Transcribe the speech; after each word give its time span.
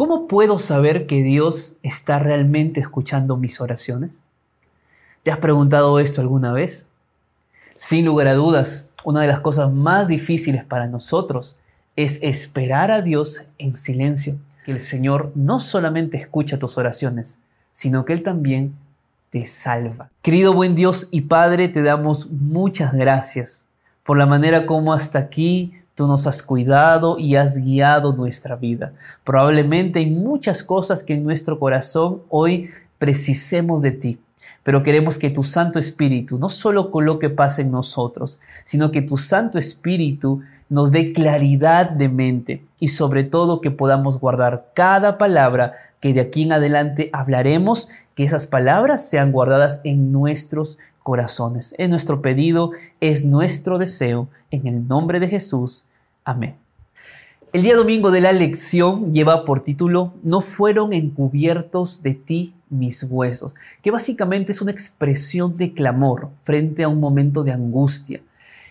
¿Cómo 0.00 0.28
puedo 0.28 0.58
saber 0.58 1.06
que 1.06 1.22
Dios 1.22 1.76
está 1.82 2.18
realmente 2.18 2.80
escuchando 2.80 3.36
mis 3.36 3.60
oraciones? 3.60 4.18
¿Te 5.22 5.30
has 5.30 5.36
preguntado 5.36 6.00
esto 6.00 6.22
alguna 6.22 6.54
vez? 6.54 6.86
Sin 7.76 8.06
lugar 8.06 8.28
a 8.28 8.32
dudas, 8.32 8.88
una 9.04 9.20
de 9.20 9.28
las 9.28 9.40
cosas 9.40 9.70
más 9.70 10.08
difíciles 10.08 10.64
para 10.64 10.86
nosotros 10.86 11.58
es 11.96 12.18
esperar 12.22 12.90
a 12.90 13.02
Dios 13.02 13.42
en 13.58 13.76
silencio, 13.76 14.36
que 14.64 14.72
el 14.72 14.80
Señor 14.80 15.32
no 15.34 15.60
solamente 15.60 16.16
escucha 16.16 16.58
tus 16.58 16.78
oraciones, 16.78 17.40
sino 17.70 18.06
que 18.06 18.14
Él 18.14 18.22
también 18.22 18.74
te 19.28 19.44
salva. 19.44 20.08
Querido 20.22 20.54
buen 20.54 20.74
Dios 20.74 21.08
y 21.10 21.20
Padre, 21.20 21.68
te 21.68 21.82
damos 21.82 22.30
muchas 22.30 22.94
gracias 22.94 23.66
por 24.02 24.16
la 24.16 24.24
manera 24.24 24.64
como 24.64 24.94
hasta 24.94 25.18
aquí 25.18 25.74
tú 26.00 26.06
nos 26.06 26.26
has 26.26 26.42
cuidado 26.42 27.18
y 27.18 27.36
has 27.36 27.58
guiado 27.58 28.14
nuestra 28.14 28.56
vida. 28.56 28.94
Probablemente 29.22 29.98
hay 29.98 30.10
muchas 30.10 30.62
cosas 30.62 31.02
que 31.02 31.12
en 31.12 31.22
nuestro 31.22 31.58
corazón 31.58 32.22
hoy 32.30 32.70
precisemos 32.96 33.82
de 33.82 33.92
ti. 33.92 34.18
Pero 34.62 34.82
queremos 34.82 35.18
que 35.18 35.28
tu 35.28 35.42
Santo 35.42 35.78
Espíritu 35.78 36.38
no 36.38 36.48
solo 36.48 36.90
coloque 36.90 37.28
paz 37.28 37.58
en 37.58 37.70
nosotros, 37.70 38.40
sino 38.64 38.90
que 38.90 39.02
tu 39.02 39.18
Santo 39.18 39.58
Espíritu 39.58 40.40
nos 40.70 40.90
dé 40.90 41.12
claridad 41.12 41.90
de 41.90 42.08
mente 42.08 42.64
y 42.78 42.88
sobre 42.88 43.22
todo 43.22 43.60
que 43.60 43.70
podamos 43.70 44.18
guardar 44.18 44.68
cada 44.72 45.18
palabra 45.18 45.74
que 46.00 46.14
de 46.14 46.22
aquí 46.22 46.44
en 46.44 46.52
adelante 46.52 47.10
hablaremos, 47.12 47.90
que 48.14 48.24
esas 48.24 48.46
palabras 48.46 49.06
sean 49.06 49.32
guardadas 49.32 49.82
en 49.84 50.12
nuestros 50.12 50.78
corazones. 51.02 51.74
Es 51.76 51.90
nuestro 51.90 52.22
pedido, 52.22 52.70
es 53.02 53.22
nuestro 53.22 53.76
deseo, 53.76 54.28
en 54.50 54.66
el 54.66 54.88
nombre 54.88 55.20
de 55.20 55.28
Jesús. 55.28 55.84
Amén. 56.24 56.56
El 57.52 57.62
día 57.62 57.74
domingo 57.74 58.12
de 58.12 58.20
la 58.20 58.32
lección 58.32 59.12
lleva 59.12 59.44
por 59.44 59.64
título 59.64 60.14
No 60.22 60.40
fueron 60.40 60.92
encubiertos 60.92 62.00
de 62.02 62.14
ti 62.14 62.54
mis 62.68 63.02
huesos, 63.02 63.56
que 63.82 63.90
básicamente 63.90 64.52
es 64.52 64.62
una 64.62 64.70
expresión 64.70 65.56
de 65.56 65.72
clamor 65.72 66.28
frente 66.44 66.84
a 66.84 66.88
un 66.88 67.00
momento 67.00 67.42
de 67.42 67.52
angustia. 67.52 68.20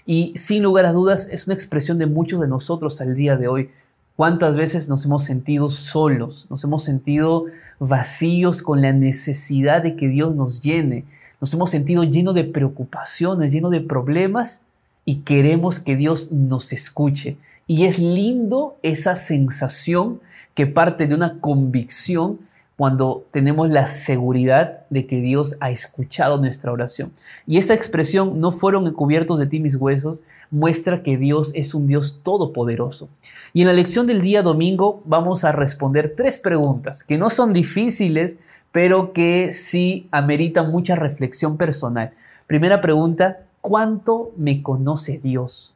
Y 0.05 0.31
sin 0.37 0.63
lugar 0.63 0.85
a 0.85 0.93
dudas 0.93 1.27
es 1.29 1.45
una 1.47 1.55
expresión 1.55 1.97
de 1.97 2.05
muchos 2.05 2.39
de 2.39 2.47
nosotros 2.47 3.01
al 3.01 3.15
día 3.15 3.35
de 3.35 3.47
hoy. 3.47 3.69
¿Cuántas 4.15 4.55
veces 4.55 4.87
nos 4.87 5.03
hemos 5.03 5.23
sentido 5.23 5.69
solos? 5.69 6.47
Nos 6.49 6.63
hemos 6.63 6.83
sentido 6.83 7.45
vacíos 7.79 8.61
con 8.61 8.81
la 8.81 8.93
necesidad 8.93 9.83
de 9.83 9.95
que 9.95 10.07
Dios 10.07 10.35
nos 10.35 10.61
llene. 10.61 11.03
Nos 11.41 11.53
hemos 11.53 11.69
sentido 11.69 12.03
llenos 12.03 12.33
de 12.33 12.45
preocupaciones, 12.45 13.51
llenos 13.51 13.71
de 13.71 13.81
problemas 13.81 14.65
y 15.09 15.21
queremos 15.21 15.79
que 15.79 15.95
Dios 15.95 16.31
nos 16.31 16.71
escuche. 16.71 17.37
Y 17.65 17.85
es 17.85 17.97
lindo 17.97 18.77
esa 18.83 19.15
sensación 19.15 20.19
que 20.53 20.67
parte 20.67 21.07
de 21.07 21.15
una 21.15 21.39
convicción 21.39 22.37
cuando 22.77 23.25
tenemos 23.31 23.71
la 23.71 23.87
seguridad 23.87 24.81
de 24.91 25.07
que 25.07 25.19
Dios 25.19 25.55
ha 25.61 25.71
escuchado 25.71 26.37
nuestra 26.37 26.71
oración. 26.71 27.11
Y 27.47 27.57
esta 27.57 27.73
expresión, 27.73 28.39
no 28.39 28.51
fueron 28.51 28.85
encubiertos 28.85 29.39
de 29.39 29.47
ti 29.47 29.59
mis 29.59 29.73
huesos, 29.73 30.21
muestra 30.51 31.01
que 31.01 31.17
Dios 31.17 31.53
es 31.55 31.73
un 31.73 31.87
Dios 31.87 32.19
todopoderoso. 32.21 33.09
Y 33.51 33.61
en 33.61 33.67
la 33.67 33.73
lección 33.73 34.05
del 34.05 34.21
día 34.21 34.43
domingo 34.43 35.01
vamos 35.05 35.43
a 35.43 35.51
responder 35.51 36.13
tres 36.15 36.37
preguntas 36.37 37.03
que 37.03 37.17
no 37.17 37.31
son 37.31 37.51
difíciles, 37.51 38.37
pero 38.71 39.11
que 39.11 39.51
sí 39.53 40.07
ameritan 40.11 40.69
mucha 40.69 40.93
reflexión 40.93 41.57
personal. 41.57 42.11
Primera 42.45 42.79
pregunta, 42.79 43.39
¿cuánto 43.61 44.31
me 44.37 44.61
conoce 44.61 45.17
Dios? 45.17 45.73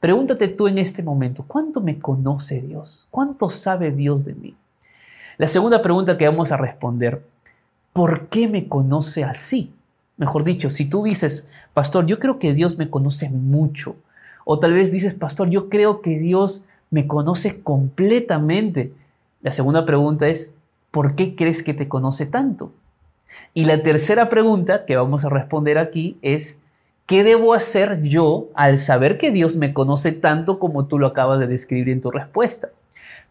Pregúntate 0.00 0.48
tú 0.48 0.66
en 0.66 0.78
este 0.78 1.02
momento, 1.02 1.44
¿cuánto 1.46 1.80
me 1.80 1.98
conoce 1.98 2.60
Dios? 2.60 3.06
¿Cuánto 3.10 3.50
sabe 3.50 3.92
Dios 3.92 4.24
de 4.24 4.34
mí? 4.34 4.56
La 5.38 5.46
segunda 5.46 5.80
pregunta 5.80 6.18
que 6.18 6.28
vamos 6.28 6.52
a 6.52 6.56
responder, 6.56 7.22
¿por 7.92 8.28
qué 8.28 8.48
me 8.48 8.68
conoce 8.68 9.24
así? 9.24 9.72
Mejor 10.16 10.44
dicho, 10.44 10.70
si 10.70 10.84
tú 10.84 11.02
dices, 11.02 11.46
pastor, 11.72 12.06
yo 12.06 12.18
creo 12.18 12.38
que 12.38 12.52
Dios 12.54 12.78
me 12.78 12.90
conoce 12.90 13.28
mucho, 13.28 13.96
o 14.44 14.58
tal 14.58 14.72
vez 14.72 14.90
dices, 14.90 15.14
pastor, 15.14 15.48
yo 15.50 15.68
creo 15.68 16.00
que 16.00 16.18
Dios 16.18 16.64
me 16.90 17.06
conoce 17.06 17.62
completamente. 17.62 18.92
La 19.40 19.52
segunda 19.52 19.86
pregunta 19.86 20.28
es, 20.28 20.54
¿por 20.90 21.14
qué 21.14 21.34
crees 21.34 21.62
que 21.62 21.74
te 21.74 21.88
conoce 21.88 22.26
tanto? 22.26 22.72
Y 23.54 23.64
la 23.64 23.82
tercera 23.82 24.28
pregunta 24.28 24.84
que 24.84 24.96
vamos 24.96 25.24
a 25.24 25.28
responder 25.28 25.78
aquí 25.78 26.18
es, 26.22 26.61
¿Qué 27.06 27.24
debo 27.24 27.52
hacer 27.52 28.02
yo 28.02 28.48
al 28.54 28.78
saber 28.78 29.18
que 29.18 29.32
Dios 29.32 29.56
me 29.56 29.74
conoce 29.74 30.12
tanto 30.12 30.58
como 30.58 30.86
tú 30.86 30.98
lo 30.98 31.08
acabas 31.08 31.40
de 31.40 31.48
describir 31.48 31.88
en 31.88 32.00
tu 32.00 32.10
respuesta? 32.10 32.70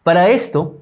Para 0.02 0.28
esto, 0.28 0.76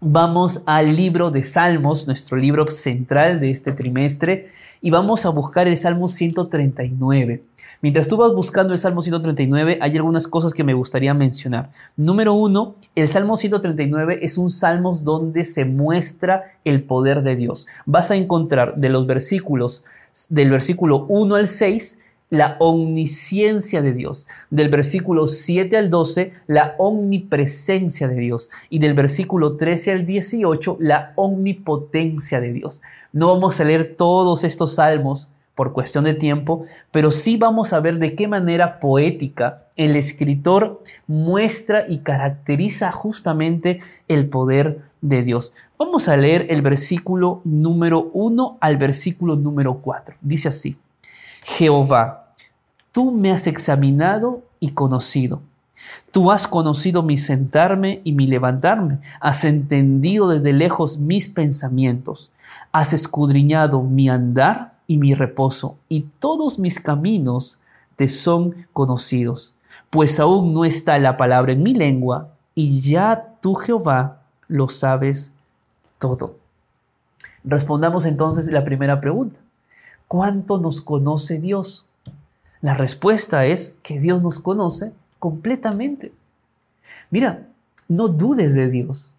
vamos 0.00 0.62
al 0.66 0.94
libro 0.94 1.30
de 1.30 1.42
Salmos, 1.42 2.06
nuestro 2.06 2.36
libro 2.36 2.70
central 2.70 3.40
de 3.40 3.50
este 3.50 3.72
trimestre, 3.72 4.50
y 4.82 4.90
vamos 4.90 5.24
a 5.24 5.30
buscar 5.30 5.66
el 5.66 5.78
Salmo 5.78 6.08
139. 6.08 7.42
Mientras 7.80 8.06
tú 8.06 8.18
vas 8.18 8.34
buscando 8.34 8.74
el 8.74 8.78
Salmo 8.78 9.00
139, 9.00 9.78
hay 9.80 9.96
algunas 9.96 10.28
cosas 10.28 10.52
que 10.52 10.62
me 10.62 10.74
gustaría 10.74 11.14
mencionar. 11.14 11.70
Número 11.96 12.34
uno, 12.34 12.74
el 12.94 13.08
Salmo 13.08 13.38
139 13.38 14.18
es 14.20 14.36
un 14.36 14.50
salmo 14.50 14.94
donde 14.94 15.44
se 15.44 15.64
muestra 15.64 16.44
el 16.64 16.82
poder 16.82 17.22
de 17.22 17.36
Dios. 17.36 17.66
Vas 17.86 18.10
a 18.10 18.16
encontrar 18.16 18.76
de 18.76 18.90
los 18.90 19.06
versículos, 19.06 19.84
del 20.28 20.50
versículo 20.50 21.06
1 21.08 21.34
al 21.34 21.48
6, 21.48 22.00
la 22.34 22.56
omnisciencia 22.58 23.80
de 23.80 23.92
Dios. 23.92 24.26
Del 24.50 24.68
versículo 24.68 25.26
7 25.26 25.76
al 25.76 25.90
12, 25.90 26.32
la 26.46 26.74
omnipresencia 26.78 28.08
de 28.08 28.16
Dios. 28.16 28.50
Y 28.68 28.78
del 28.80 28.94
versículo 28.94 29.56
13 29.56 29.92
al 29.92 30.06
18, 30.06 30.76
la 30.80 31.12
omnipotencia 31.16 32.40
de 32.40 32.52
Dios. 32.52 32.82
No 33.12 33.28
vamos 33.28 33.60
a 33.60 33.64
leer 33.64 33.94
todos 33.96 34.44
estos 34.44 34.74
salmos 34.74 35.30
por 35.54 35.72
cuestión 35.72 36.04
de 36.04 36.14
tiempo, 36.14 36.66
pero 36.90 37.10
sí 37.10 37.36
vamos 37.36 37.72
a 37.72 37.80
ver 37.80 37.98
de 37.98 38.16
qué 38.16 38.26
manera 38.26 38.80
poética 38.80 39.62
el 39.76 39.96
escritor 39.96 40.82
muestra 41.06 41.86
y 41.88 41.98
caracteriza 41.98 42.90
justamente 42.90 43.80
el 44.08 44.28
poder 44.28 44.80
de 45.00 45.22
Dios. 45.22 45.52
Vamos 45.78 46.08
a 46.08 46.16
leer 46.16 46.46
el 46.50 46.62
versículo 46.62 47.40
número 47.44 48.10
1 48.12 48.58
al 48.60 48.76
versículo 48.76 49.36
número 49.36 49.78
4. 49.78 50.16
Dice 50.20 50.48
así, 50.48 50.76
Jehová, 51.44 52.23
Tú 52.94 53.10
me 53.10 53.32
has 53.32 53.48
examinado 53.48 54.44
y 54.60 54.70
conocido. 54.70 55.40
Tú 56.12 56.30
has 56.30 56.46
conocido 56.46 57.02
mi 57.02 57.18
sentarme 57.18 58.00
y 58.04 58.12
mi 58.12 58.28
levantarme. 58.28 59.00
Has 59.18 59.44
entendido 59.44 60.28
desde 60.28 60.52
lejos 60.52 60.96
mis 60.96 61.28
pensamientos. 61.28 62.30
Has 62.70 62.92
escudriñado 62.92 63.82
mi 63.82 64.08
andar 64.08 64.74
y 64.86 64.98
mi 64.98 65.12
reposo. 65.12 65.76
Y 65.88 66.02
todos 66.20 66.60
mis 66.60 66.78
caminos 66.78 67.58
te 67.96 68.06
son 68.06 68.68
conocidos. 68.72 69.54
Pues 69.90 70.20
aún 70.20 70.54
no 70.54 70.64
está 70.64 70.96
la 71.00 71.16
palabra 71.16 71.50
en 71.50 71.64
mi 71.64 71.74
lengua 71.74 72.28
y 72.54 72.80
ya 72.80 73.34
tú 73.40 73.56
Jehová 73.56 74.20
lo 74.46 74.68
sabes 74.68 75.32
todo. 75.98 76.36
Respondamos 77.42 78.04
entonces 78.04 78.46
la 78.52 78.64
primera 78.64 79.00
pregunta. 79.00 79.40
¿Cuánto 80.06 80.60
nos 80.60 80.80
conoce 80.80 81.40
Dios? 81.40 81.86
La 82.64 82.72
respuesta 82.72 83.44
es 83.44 83.74
que 83.82 84.00
Dios 84.00 84.22
nos 84.22 84.40
conoce 84.40 84.94
completamente. 85.18 86.12
Mira, 87.10 87.46
no 87.88 88.08
dudes 88.08 88.54
de 88.54 88.70
Dios. 88.70 89.12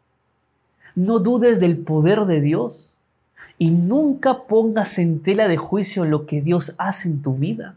No 0.96 1.20
dudes 1.20 1.60
del 1.60 1.78
poder 1.78 2.26
de 2.26 2.42
Dios. 2.42 2.90
Y 3.60 3.70
nunca 3.70 4.46
pongas 4.48 4.98
en 4.98 5.20
tela 5.20 5.48
de 5.48 5.58
juicio 5.58 6.06
lo 6.06 6.26
que 6.26 6.42
Dios 6.42 6.74
hace 6.80 7.08
en 7.08 7.22
tu 7.22 7.36
vida. 7.36 7.76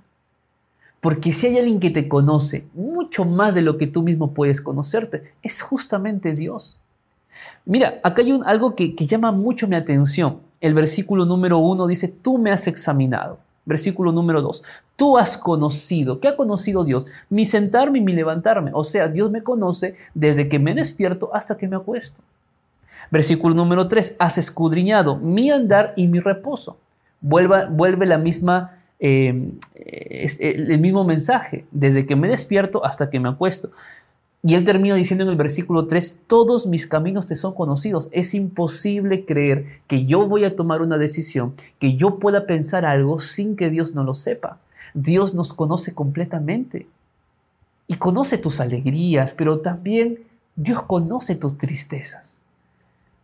Porque 1.00 1.34
si 1.34 1.48
hay 1.48 1.58
alguien 1.58 1.80
que 1.80 1.90
te 1.90 2.08
conoce 2.08 2.64
mucho 2.72 3.26
más 3.26 3.54
de 3.54 3.60
lo 3.60 3.76
que 3.76 3.86
tú 3.86 4.02
mismo 4.02 4.32
puedes 4.32 4.62
conocerte, 4.62 5.34
es 5.42 5.60
justamente 5.60 6.32
Dios. 6.32 6.78
Mira, 7.66 8.00
acá 8.02 8.22
hay 8.22 8.40
algo 8.46 8.74
que, 8.74 8.94
que 8.94 9.06
llama 9.06 9.32
mucho 9.32 9.68
mi 9.68 9.76
atención. 9.76 10.38
El 10.62 10.72
versículo 10.72 11.26
número 11.26 11.58
uno 11.58 11.86
dice, 11.86 12.08
tú 12.08 12.38
me 12.38 12.52
has 12.52 12.66
examinado. 12.66 13.38
Versículo 13.68 14.12
número 14.12 14.40
2. 14.40 14.62
Tú 14.96 15.18
has 15.18 15.36
conocido. 15.36 16.20
¿Qué 16.20 16.28
ha 16.28 16.36
conocido 16.36 16.84
Dios? 16.84 17.04
Mi 17.28 17.44
sentarme 17.44 17.98
y 17.98 18.00
mi 18.00 18.14
levantarme. 18.14 18.70
O 18.72 18.82
sea, 18.82 19.08
Dios 19.08 19.30
me 19.30 19.42
conoce 19.42 19.94
desde 20.14 20.48
que 20.48 20.58
me 20.58 20.74
despierto 20.74 21.28
hasta 21.34 21.58
que 21.58 21.68
me 21.68 21.76
acuesto. 21.76 22.22
Versículo 23.10 23.54
número 23.54 23.86
3. 23.86 24.16
Has 24.18 24.38
escudriñado 24.38 25.16
mi 25.16 25.50
andar 25.50 25.92
y 25.96 26.06
mi 26.06 26.18
reposo. 26.18 26.78
vuelve 27.20 28.06
la 28.06 28.16
misma, 28.16 28.78
eh, 29.00 29.50
el 30.40 30.78
mismo 30.78 31.04
mensaje. 31.04 31.66
Desde 31.70 32.06
que 32.06 32.16
me 32.16 32.26
despierto 32.26 32.82
hasta 32.86 33.10
que 33.10 33.20
me 33.20 33.28
acuesto. 33.28 33.68
Y 34.42 34.54
él 34.54 34.64
termina 34.64 34.94
diciendo 34.94 35.24
en 35.24 35.30
el 35.30 35.36
versículo 35.36 35.86
3, 35.86 36.20
todos 36.26 36.66
mis 36.66 36.86
caminos 36.86 37.26
te 37.26 37.34
son 37.34 37.54
conocidos. 37.54 38.08
Es 38.12 38.34
imposible 38.34 39.24
creer 39.24 39.80
que 39.88 40.06
yo 40.06 40.26
voy 40.28 40.44
a 40.44 40.54
tomar 40.54 40.80
una 40.80 40.96
decisión, 40.96 41.54
que 41.80 41.96
yo 41.96 42.18
pueda 42.18 42.46
pensar 42.46 42.84
algo 42.84 43.18
sin 43.18 43.56
que 43.56 43.68
Dios 43.70 43.94
no 43.94 44.04
lo 44.04 44.14
sepa. 44.14 44.58
Dios 44.94 45.34
nos 45.34 45.52
conoce 45.52 45.92
completamente. 45.92 46.86
Y 47.88 47.94
conoce 47.94 48.38
tus 48.38 48.60
alegrías, 48.60 49.32
pero 49.32 49.58
también 49.58 50.20
Dios 50.54 50.82
conoce 50.82 51.34
tus 51.34 51.58
tristezas. 51.58 52.42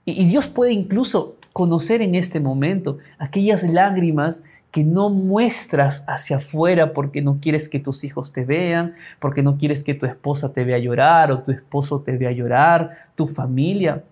Y, 0.05 0.26
Dios 0.26 0.46
puede 0.46 0.72
incluso 0.72 1.37
conocer 1.52 2.02
en 2.02 2.14
este 2.14 2.40
momento 2.40 2.99
aquellas 3.19 3.62
lágrimas 3.62 4.43
que 4.75 4.82
no 4.82 5.09
muestras 5.09 6.03
hacia 6.09 6.38
afuera 6.38 6.93
porque 6.93 7.23
no 7.23 7.38
quieres 7.41 7.69
que 7.69 7.79
tus 7.79 8.03
hijos 8.03 8.32
te 8.32 8.44
vean, 8.44 8.97
porque 9.21 9.41
no 9.41 9.56
quieres 9.56 9.85
que 9.85 9.94
tu 9.94 10.05
esposa 10.05 10.53
te 10.53 10.65
vea 10.65 10.81
llorar 10.81 11.31
o 11.31 11.41
tu 11.44 11.53
esposo 11.53 12.00
te 12.00 12.17
vea 12.17 12.32
llorar, 12.32 12.91
tu 13.15 13.29
familia. 13.29 14.03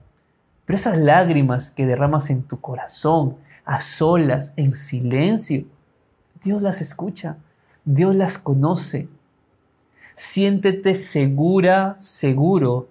Pero 0.64 0.76
esas 0.76 0.98
lágrimas 0.98 1.68
que 1.68 1.84
derramas 1.84 2.30
en 2.30 2.44
tu 2.44 2.60
corazón, 2.60 3.34
a 3.64 3.80
solas, 3.80 4.52
en 4.56 4.76
silencio, 4.76 5.64
Dios 6.40 6.62
las 6.62 6.80
escucha, 6.80 7.38
Dios 7.84 8.14
las 8.14 8.38
conoce. 8.38 9.08
Siéntete 10.14 10.94
segura, 10.94 11.96
seguro 11.98 12.88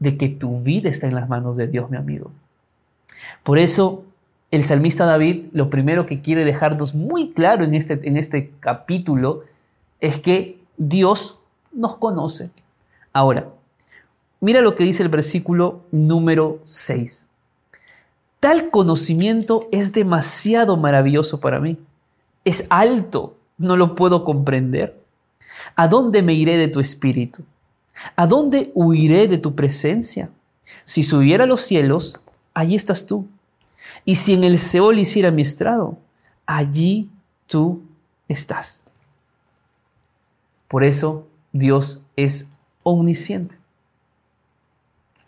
de 0.00 0.18
que 0.18 0.28
tu 0.28 0.60
vida 0.60 0.90
está 0.90 1.06
en 1.06 1.14
las 1.14 1.30
manos 1.30 1.56
de 1.56 1.66
Dios, 1.66 1.88
mi 1.88 1.96
amigo. 1.96 2.30
Por 3.42 3.56
eso 3.56 4.04
el 4.56 4.64
salmista 4.64 5.04
David 5.04 5.44
lo 5.52 5.68
primero 5.68 6.06
que 6.06 6.22
quiere 6.22 6.44
dejarnos 6.46 6.94
muy 6.94 7.32
claro 7.32 7.62
en 7.62 7.74
este, 7.74 8.00
en 8.04 8.16
este 8.16 8.52
capítulo 8.58 9.44
es 10.00 10.18
que 10.18 10.58
Dios 10.78 11.38
nos 11.72 11.96
conoce. 11.96 12.48
Ahora, 13.12 13.50
mira 14.40 14.62
lo 14.62 14.74
que 14.74 14.84
dice 14.84 15.02
el 15.02 15.10
versículo 15.10 15.82
número 15.92 16.60
6. 16.64 17.26
Tal 18.40 18.70
conocimiento 18.70 19.68
es 19.72 19.92
demasiado 19.92 20.78
maravilloso 20.78 21.38
para 21.38 21.60
mí. 21.60 21.78
Es 22.44 22.66
alto, 22.70 23.36
no 23.58 23.76
lo 23.76 23.94
puedo 23.94 24.24
comprender. 24.24 24.98
¿A 25.74 25.86
dónde 25.86 26.22
me 26.22 26.32
iré 26.32 26.56
de 26.56 26.68
tu 26.68 26.80
espíritu? 26.80 27.42
¿A 28.14 28.26
dónde 28.26 28.72
huiré 28.74 29.28
de 29.28 29.36
tu 29.36 29.54
presencia? 29.54 30.30
Si 30.84 31.02
subiera 31.02 31.44
a 31.44 31.46
los 31.46 31.60
cielos, 31.60 32.20
allí 32.54 32.74
estás 32.74 33.04
tú. 33.04 33.26
Y 34.04 34.16
si 34.16 34.34
en 34.34 34.44
el 34.44 34.58
Seol 34.58 34.98
hiciera 34.98 35.30
mi 35.30 35.42
estrado, 35.42 35.98
allí 36.46 37.10
tú 37.46 37.82
estás. 38.28 38.82
Por 40.68 40.84
eso 40.84 41.26
Dios 41.52 42.02
es 42.16 42.50
omnisciente, 42.82 43.56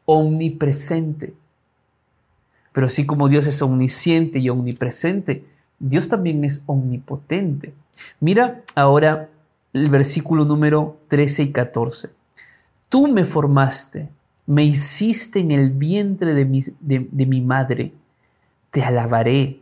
omnipresente. 0.05 1.35
Pero 2.73 2.87
así 2.87 3.07
como 3.07 3.29
Dios 3.29 3.47
es 3.47 3.61
omnisciente 3.63 4.39
y 4.39 4.49
omnipresente, 4.49 5.45
Dios 5.79 6.09
también 6.09 6.45
es 6.45 6.63
omnipotente. 6.67 7.73
Mira 8.21 8.63
ahora 8.75 9.29
el 9.73 9.91
versículo 9.91 10.45
número 10.45 10.99
13 11.09 11.45
y 11.45 11.53
14. 11.53 12.11
Tú 12.89 13.09
me 13.09 13.25
formaste, 13.25 14.09
me 14.47 14.65
hiciste 14.65 15.41
en 15.41 15.51
el 15.51 15.71
vientre 15.71 16.35
de 16.35 16.45
mi, 16.45 16.63
de, 16.81 17.27
mi 17.27 17.41
madre. 17.41 17.93
Te 18.71 18.83
alabaré, 18.83 19.61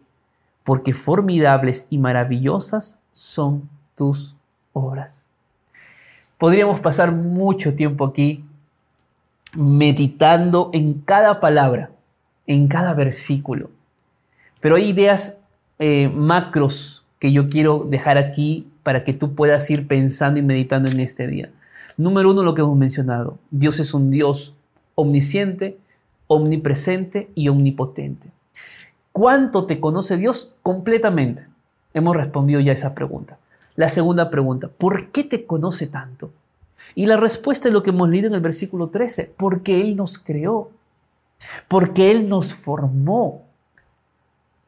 porque 0.65 0.93
formidables 0.93 1.87
y 1.91 1.99
maravillosas 1.99 2.99
son 3.13 3.69
tus 3.95 4.35
obras. 4.73 5.29
Podríamos 6.39 6.81
pasar 6.81 7.13
mucho 7.13 7.75
tiempo 7.75 8.05
aquí 8.05 8.45
meditando 9.55 10.71
en 10.73 10.95
cada 10.95 11.41
palabra, 11.41 11.91
en 12.47 12.69
cada 12.69 12.93
versículo. 12.95 13.71
Pero 14.61 14.77
hay 14.77 14.91
ideas 14.91 15.41
eh, 15.79 16.09
macros 16.09 17.05
que 17.19 17.33
yo 17.33 17.49
quiero 17.49 17.87
dejar 17.89 18.19
aquí 18.19 18.67
para 18.83 19.03
que 19.03 19.15
tú 19.15 19.35
puedas 19.35 19.69
ir 19.71 19.87
pensando 19.87 20.39
y 20.41 20.43
meditando 20.43 20.91
en 20.91 21.01
este 21.01 21.27
día. 21.27 21.51
Número 21.97 22.31
uno, 22.31 22.43
lo 22.43 22.55
que 22.55 22.61
hemos 22.61 22.77
mencionado. 22.77 23.39
Dios 23.51 23.81
es 23.81 23.95
un 23.95 24.11
Dios 24.11 24.55
omnisciente, 24.95 25.79
omnipresente 26.27 27.31
y 27.35 27.49
omnipotente. 27.49 28.29
¿Cuánto 29.17 29.65
te 29.65 29.81
conoce 29.81 30.19
Dios? 30.19 30.53
Completamente. 30.63 31.47
Hemos 31.95 32.15
respondido 32.15 32.61
ya 32.61 32.73
a 32.73 32.75
esa 32.75 32.95
pregunta. 32.95 33.39
La 33.75 33.89
segunda 33.89 34.29
pregunta, 34.29 34.69
¿por 34.69 35.09
qué 35.09 35.25
te 35.25 35.47
conoce 35.47 35.87
tanto? 35.87 36.33
Y 36.95 37.07
la 37.07 37.17
respuesta 37.17 37.69
es 37.69 37.73
lo 37.73 37.83
que 37.83 37.89
hemos 37.89 38.11
leído 38.11 38.27
en 38.27 38.35
el 38.35 38.43
versículo 38.43 38.91
13, 38.91 39.33
porque 39.39 39.81
Él 39.81 39.97
nos 39.97 40.19
creó, 40.19 40.71
porque 41.67 42.11
Él 42.11 42.29
nos 42.29 42.53
formó. 42.53 43.45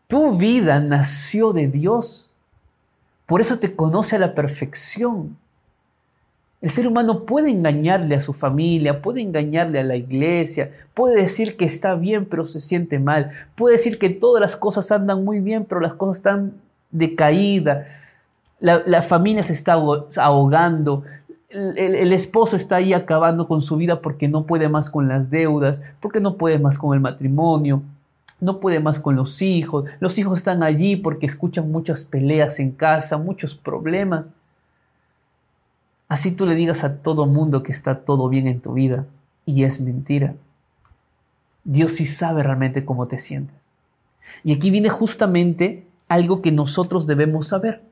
Tu 0.06 0.38
vida 0.38 0.80
nació 0.80 1.52
de 1.52 1.68
Dios, 1.68 2.30
por 3.26 3.42
eso 3.42 3.58
te 3.58 3.76
conoce 3.76 4.16
a 4.16 4.20
la 4.20 4.34
perfección. 4.34 5.36
El 6.60 6.70
ser 6.70 6.88
humano 6.88 7.24
puede 7.24 7.50
engañarle 7.50 8.16
a 8.16 8.20
su 8.20 8.32
familia, 8.32 9.00
puede 9.00 9.20
engañarle 9.20 9.78
a 9.78 9.84
la 9.84 9.94
iglesia, 9.94 10.72
puede 10.92 11.20
decir 11.20 11.56
que 11.56 11.64
está 11.64 11.94
bien 11.94 12.26
pero 12.26 12.44
se 12.44 12.60
siente 12.60 12.98
mal, 12.98 13.30
puede 13.54 13.74
decir 13.74 13.98
que 13.98 14.10
todas 14.10 14.40
las 14.40 14.56
cosas 14.56 14.90
andan 14.90 15.24
muy 15.24 15.38
bien 15.38 15.64
pero 15.64 15.80
las 15.80 15.94
cosas 15.94 16.16
están 16.16 16.54
decaídas, 16.90 17.86
la, 18.58 18.82
la 18.86 19.02
familia 19.02 19.44
se 19.44 19.52
está 19.52 19.74
ahogando, 20.16 21.04
el, 21.48 21.78
el, 21.78 22.12
esposo 22.12 22.56
está 22.56 22.76
ahí 22.76 22.92
acabando 22.92 23.46
con 23.46 23.62
su 23.62 23.76
vida 23.76 24.00
porque 24.00 24.28
no 24.28 24.44
puede 24.44 24.68
más 24.68 24.90
con 24.90 25.08
las 25.08 25.30
deudas, 25.30 25.82
porque 26.00 26.20
no 26.20 26.36
puede 26.36 26.58
más 26.58 26.76
con 26.76 26.92
el 26.92 27.00
matrimonio, 27.00 27.82
no 28.40 28.60
puede 28.60 28.80
más 28.80 28.98
con 28.98 29.16
los 29.16 29.40
hijos, 29.42 29.84
los 30.00 30.18
hijos 30.18 30.38
están 30.38 30.62
allí 30.62 30.96
porque 30.96 31.26
escuchan 31.26 31.70
muchas 31.70 32.04
peleas 32.04 32.58
en 32.60 32.72
casa, 32.72 33.16
muchos 33.16 33.54
problemas. 33.54 34.32
Así 36.08 36.32
tú 36.32 36.46
le 36.46 36.54
digas 36.54 36.84
a 36.84 37.02
todo 37.02 37.26
mundo 37.26 37.62
que 37.62 37.72
está 37.72 38.00
todo 38.04 38.28
bien 38.28 38.46
en 38.46 38.60
tu 38.60 38.72
vida 38.72 39.06
y 39.44 39.64
es 39.64 39.80
mentira. 39.80 40.34
Dios 41.64 41.92
sí 41.92 42.06
sabe 42.06 42.42
realmente 42.42 42.84
cómo 42.84 43.06
te 43.08 43.18
sientes. 43.18 43.56
Y 44.42 44.54
aquí 44.54 44.70
viene 44.70 44.88
justamente 44.88 45.86
algo 46.08 46.40
que 46.40 46.50
nosotros 46.50 47.06
debemos 47.06 47.48
saber. 47.48 47.82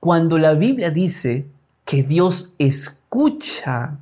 Cuando 0.00 0.38
la 0.38 0.54
Biblia 0.54 0.90
dice 0.90 1.46
que 1.84 2.02
Dios 2.02 2.50
escucha, 2.58 3.98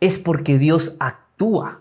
es 0.00 0.18
porque 0.18 0.58
Dios 0.58 0.96
actúa. 0.98 1.80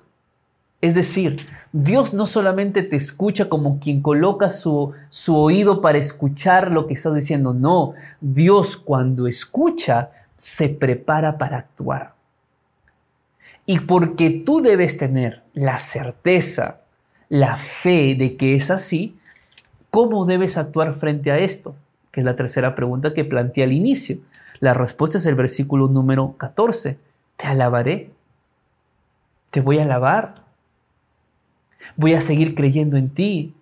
Es 0.86 0.94
decir, 0.94 1.38
Dios 1.72 2.14
no 2.14 2.28
solamente 2.28 2.84
te 2.84 2.96
escucha 2.96 3.50
como 3.50 3.80
quien 3.80 4.04
coloca 4.04 4.52
su, 4.52 4.92
su 5.10 5.36
oído 5.36 5.82
para 5.82 5.98
escuchar 5.98 6.72
lo 6.72 6.86
que 6.86 6.94
estás 6.94 7.16
diciendo, 7.16 7.56
no, 7.56 7.96
Dios 8.22 8.78
cuando 8.78 9.26
escucha 9.26 10.12
se 10.38 10.70
prepara 10.70 11.40
para 11.40 11.58
actuar. 11.58 12.14
Y 13.66 13.80
porque 13.80 14.30
tú 14.30 14.62
debes 14.62 15.00
tener 15.00 15.42
la 15.56 15.80
certeza, 15.80 16.82
la 17.30 17.58
fe 17.58 18.14
de 18.14 18.38
que 18.38 18.54
es 18.54 18.70
así, 18.70 19.18
¿cómo 19.90 20.28
debes 20.28 20.56
actuar 20.56 20.94
frente 20.94 21.32
a 21.32 21.40
esto? 21.40 21.76
Que 22.12 22.20
es 22.20 22.26
la 22.26 22.36
tercera 22.36 22.76
pregunta 22.76 23.16
que 23.16 23.26
plantea 23.26 23.66
al 23.66 23.74
inicio. 23.74 24.20
La 24.60 24.76
respuesta 24.76 25.18
es 25.18 25.26
el 25.26 25.34
versículo 25.34 25.88
número 25.88 26.36
14. 26.38 27.00
Te 27.38 27.48
alabaré. 27.48 28.12
Te 29.50 29.62
voy 29.62 29.80
a 29.80 29.84
alabar 29.84 30.45
Voy 31.96 32.14
a 32.14 32.22
seguir 32.22 32.56
creyendo 32.56 32.98
en 32.98 33.10
ti. 33.10 33.54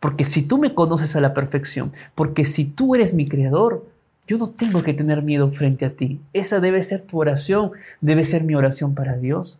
Porque 0.00 0.24
si 0.24 0.42
tú 0.42 0.58
me 0.58 0.74
conoces 0.74 1.14
a 1.14 1.20
la 1.20 1.32
perfección, 1.32 1.92
porque 2.14 2.44
si 2.44 2.64
tú 2.64 2.94
eres 2.94 3.14
mi 3.14 3.26
creador, 3.26 3.86
yo 4.26 4.38
no 4.38 4.48
tengo 4.48 4.82
que 4.82 4.94
tener 4.94 5.22
miedo 5.22 5.50
frente 5.50 5.84
a 5.84 5.90
ti. 5.90 6.20
Esa 6.32 6.60
debe 6.60 6.82
ser 6.82 7.02
tu 7.02 7.20
oración, 7.20 7.72
debe 8.00 8.24
ser 8.24 8.44
mi 8.44 8.54
oración 8.54 8.94
para 8.94 9.16
Dios. 9.16 9.58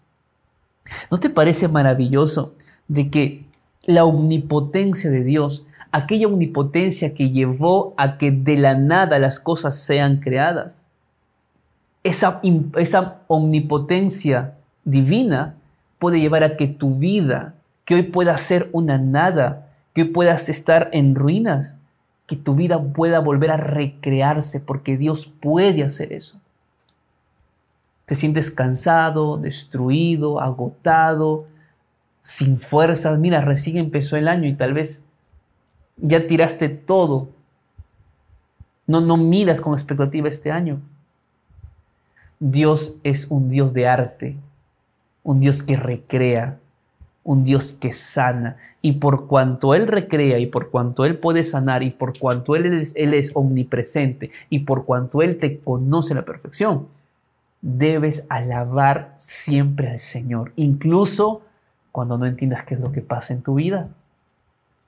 ¿No 1.11 1.21
te 1.21 1.31
parece 1.31 1.69
maravilloso 1.69 2.55
de 2.89 3.11
que 3.11 3.45
la 3.85 4.05
omnipotencia 4.05 5.11
de 5.11 5.25
Dios, 5.25 5.65
aquella 5.91 6.27
omnipotencia 6.27 7.15
que 7.15 7.31
llevó 7.31 7.95
a 7.97 8.19
que 8.19 8.31
de 8.31 8.57
la 8.57 8.75
nada 8.75 9.19
las 9.19 9.39
cosas 9.39 9.79
sean 9.79 10.19
creadas, 10.19 10.79
esa, 12.05 12.41
esa 12.77 13.21
omnipotencia 13.29 14.55
divina 14.85 15.55
puede 15.99 16.19
llevar 16.19 16.43
a 16.43 16.57
que 16.57 16.67
tu 16.67 16.99
vida 16.99 17.55
que 17.93 17.97
hoy 17.97 18.05
puedas 18.05 18.41
ser 18.41 18.71
una 18.73 18.97
nada, 18.97 19.69
que 19.93 20.01
hoy 20.01 20.09
puedas 20.09 20.49
estar 20.49 20.89
en 20.95 21.15
ruinas, 21.15 21.77
que 22.27 22.37
tu 22.37 22.55
vida 22.55 22.83
pueda 22.83 23.19
volver 23.19 23.51
a 23.51 23.59
recrearse, 23.59 24.61
porque 24.61 24.97
Dios 24.97 25.27
puede 25.27 25.85
hacer 25.85 26.15
eso. 26.15 26.41
Te 28.07 28.15
sientes 28.15 28.51
cansado, 28.51 29.37
destruido, 29.37 30.41
agotado, 30.41 31.45
sin 32.23 32.59
fuerzas. 32.59 33.19
Mira, 33.19 33.43
recién 33.43 33.77
empezó 33.77 34.17
el 34.17 34.27
año 34.27 34.49
y 34.49 34.55
tal 34.55 34.73
vez 34.73 35.05
ya 35.99 36.27
tiraste 36.27 36.71
todo. 36.71 37.29
No, 38.87 39.03
no 39.03 39.19
miras 39.19 39.61
con 39.61 39.75
expectativa 39.75 40.31
este 40.31 40.51
año. 40.51 40.81
Dios 42.41 42.97
es 43.05 43.27
un 43.31 43.51
Dios 43.51 43.75
de 43.75 43.87
arte, 43.87 44.39
un 45.23 45.41
Dios 45.41 45.63
que 45.63 45.77
recrea, 45.77 46.59
un 47.25 47.45
Dios 47.45 47.73
que 47.73 47.93
sana. 47.93 48.57
Y 48.81 48.93
por 48.93 49.27
cuanto 49.27 49.75
Él 49.75 49.87
recrea 49.87 50.39
y 50.39 50.47
por 50.47 50.71
cuanto 50.71 51.05
Él 51.05 51.19
puede 51.19 51.45
sanar 51.45 51.83
y 51.83 51.91
por 51.91 52.19
cuanto 52.19 52.57
Él 52.57 52.83
es, 52.95 53.31
omnipresente 53.35 54.31
y 54.51 54.61
por 54.61 54.85
cuanto 54.85 55.23
Él 55.23 55.39
te 55.39 55.59
conoce 55.61 56.13
a 56.13 56.17
la 56.17 56.25
perfección, 56.25 56.87
debes 57.61 58.27
alabar 58.29 59.15
siempre 59.17 59.89
al 59.89 60.01
Señor, 60.01 60.53
incluso 60.57 61.43
cuando 61.93 62.19
no 62.19 62.27
entiendas 62.27 62.65
qué 62.65 62.75
es 62.75 62.81
lo 62.81 62.91
que 62.91 63.03
pasa 63.03 63.35
en 63.35 63.43
tu 63.43 63.55
vida. 63.55 63.89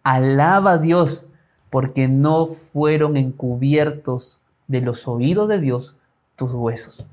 Alaba 0.02 0.72
a 0.72 0.78
Dios 0.78 1.28
porque 1.70 2.08
no 2.08 2.46
fueron 2.46 3.16
encubiertos 3.16 4.40
de 4.66 4.80
los 4.80 5.06
oídos 5.06 5.48
de 5.48 5.60
Dios 5.60 5.98
tus 6.36 6.52
huesos. 6.52 7.06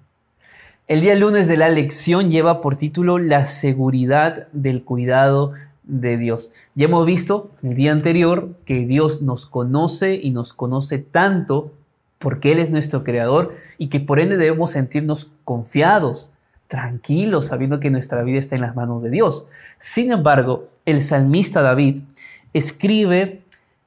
El 0.91 1.00
día 1.00 1.15
lunes 1.15 1.48
de 1.48 1.55
la 1.55 1.69
lección 1.69 2.31
lleva 2.31 2.60
por 2.60 2.75
título 2.75 3.17
La 3.17 3.45
seguridad 3.45 4.50
del 4.51 4.83
cuidado 4.83 5.53
de 5.83 6.17
Dios. 6.17 6.51
Ya 6.75 6.88
hemos 6.88 7.05
visto 7.05 7.50
el 7.63 7.75
día 7.75 7.93
anterior 7.93 8.57
que 8.65 8.86
Dios 8.86 9.21
nos 9.21 9.45
conoce 9.45 10.15
y 10.15 10.31
nos 10.31 10.51
conoce 10.51 10.98
tanto 10.98 11.71
porque 12.19 12.51
Él 12.51 12.60
es 12.60 12.71
nuestro 12.71 13.05
creador 13.05 13.55
y 13.77 13.88
que 13.88 14.01
por 14.01 14.19
ende 14.19 14.36
debemos 14.36 14.71
sentirnos 14.71 15.31
confiados, 15.45 16.33
tranquilos, 16.67 17.45
sabiendo 17.45 17.79
que 17.79 17.89
nuestra 17.89 18.21
vida 18.24 18.39
está 18.39 18.55
en 18.55 18.62
las 18.62 18.75
manos 18.75 19.01
de 19.01 19.12
Dios. 19.12 19.48
Sin 19.77 20.12
embargo, 20.12 20.67
el 20.86 21.03
salmista 21.03 21.62
David 21.62 22.01
escribe 22.51 23.43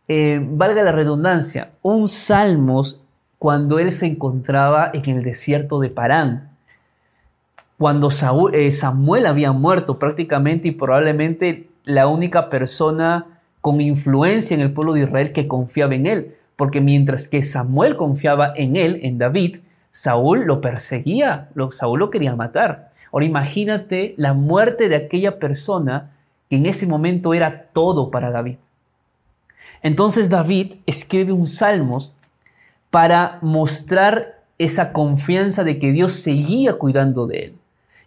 eh, 0.08 0.40
valga 0.42 0.82
la 0.82 0.92
redundancia, 0.92 1.72
un 1.82 2.08
salmos 2.08 2.98
cuando 3.38 3.78
él 3.78 3.92
se 3.92 4.06
encontraba 4.06 4.90
en 4.94 5.18
el 5.18 5.22
desierto 5.22 5.80
de 5.80 5.90
Parán. 5.90 6.53
Cuando 7.78 8.08
eh, 8.52 8.70
Samuel 8.70 9.26
había 9.26 9.52
muerto 9.52 9.98
prácticamente 9.98 10.68
y 10.68 10.72
probablemente 10.72 11.68
la 11.84 12.06
única 12.06 12.48
persona 12.48 13.26
con 13.60 13.80
influencia 13.80 14.54
en 14.54 14.60
el 14.60 14.72
pueblo 14.72 14.92
de 14.92 15.00
Israel 15.00 15.32
que 15.32 15.48
confiaba 15.48 15.94
en 15.94 16.06
él. 16.06 16.36
Porque 16.56 16.80
mientras 16.80 17.26
que 17.26 17.42
Samuel 17.42 17.96
confiaba 17.96 18.52
en 18.54 18.76
él, 18.76 19.00
en 19.02 19.18
David, 19.18 19.56
Saúl 19.90 20.44
lo 20.44 20.60
perseguía, 20.60 21.48
Saúl 21.70 21.98
lo 21.98 22.10
quería 22.10 22.36
matar. 22.36 22.90
Ahora 23.12 23.26
imagínate 23.26 24.14
la 24.16 24.34
muerte 24.34 24.88
de 24.88 24.96
aquella 24.96 25.38
persona 25.38 26.10
que 26.50 26.56
en 26.56 26.66
ese 26.66 26.86
momento 26.86 27.32
era 27.32 27.68
todo 27.72 28.10
para 28.10 28.30
David. 28.30 28.56
Entonces 29.82 30.30
David 30.30 30.74
escribe 30.86 31.32
un 31.32 31.46
salmos 31.46 32.12
para 32.90 33.38
mostrar 33.40 34.42
esa 34.58 34.92
confianza 34.92 35.64
de 35.64 35.78
que 35.78 35.92
Dios 35.92 36.12
seguía 36.12 36.74
cuidando 36.74 37.26
de 37.26 37.38
él. 37.38 37.54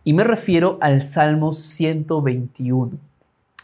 Y 0.08 0.14
me 0.14 0.24
refiero 0.24 0.78
al 0.80 1.02
Salmo 1.02 1.52
121. 1.52 2.92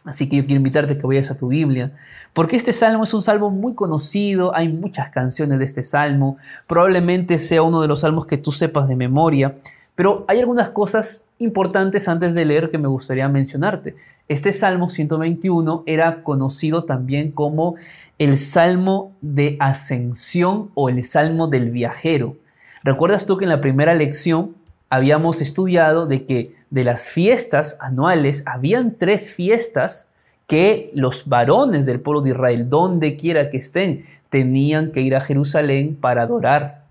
Así 0.03 0.27
que 0.27 0.35
yo 0.35 0.45
quiero 0.45 0.57
invitarte 0.57 0.91
a 0.91 0.97
que 0.97 1.07
vayas 1.07 1.31
a 1.31 1.37
tu 1.37 1.47
Biblia, 1.47 1.93
porque 2.33 2.57
este 2.57 2.73
salmo 2.73 3.05
es 3.05 3.13
un 3.13 3.21
salmo 3.21 3.49
muy 3.49 3.75
conocido, 3.75 4.53
hay 4.53 4.67
muchas 4.67 5.09
canciones 5.09 5.57
de 5.57 5.63
este 5.63 5.83
salmo, 5.83 6.35
probablemente 6.67 7.37
sea 7.37 7.63
uno 7.63 7.81
de 7.81 7.87
los 7.87 8.01
salmos 8.01 8.25
que 8.25 8.37
tú 8.37 8.51
sepas 8.51 8.89
de 8.89 8.97
memoria, 8.97 9.55
pero 9.95 10.25
hay 10.27 10.39
algunas 10.41 10.67
cosas 10.71 11.23
importantes 11.39 12.09
antes 12.09 12.35
de 12.35 12.43
leer 12.43 12.69
que 12.69 12.77
me 12.77 12.89
gustaría 12.89 13.29
mencionarte. 13.29 13.95
Este 14.27 14.51
Salmo 14.51 14.89
121 14.89 15.83
era 15.85 16.23
conocido 16.23 16.83
también 16.83 17.31
como 17.31 17.75
el 18.19 18.37
Salmo 18.37 19.13
de 19.21 19.55
Ascensión 19.61 20.71
o 20.73 20.89
el 20.89 21.05
Salmo 21.05 21.47
del 21.47 21.71
Viajero. 21.71 22.35
¿Recuerdas 22.83 23.25
tú 23.25 23.37
que 23.37 23.45
en 23.45 23.49
la 23.49 23.61
primera 23.61 23.95
lección 23.95 24.61
habíamos 24.93 25.41
estudiado 25.41 26.05
de 26.05 26.25
que 26.25 26.55
de 26.69 26.83
las 26.83 27.09
fiestas 27.09 27.77
anuales 27.79 28.43
habían 28.45 28.95
tres 28.97 29.31
fiestas 29.31 30.09
que 30.47 30.91
los 30.93 31.27
varones 31.27 31.85
del 31.85 31.99
pueblo 31.99 32.21
de 32.21 32.31
Israel, 32.31 32.69
donde 32.69 33.15
quiera 33.15 33.49
que 33.49 33.57
estén, 33.57 34.05
tenían 34.29 34.91
que 34.91 35.01
ir 35.01 35.15
a 35.15 35.21
Jerusalén 35.21 35.97
para 35.99 36.23
adorar 36.23 36.83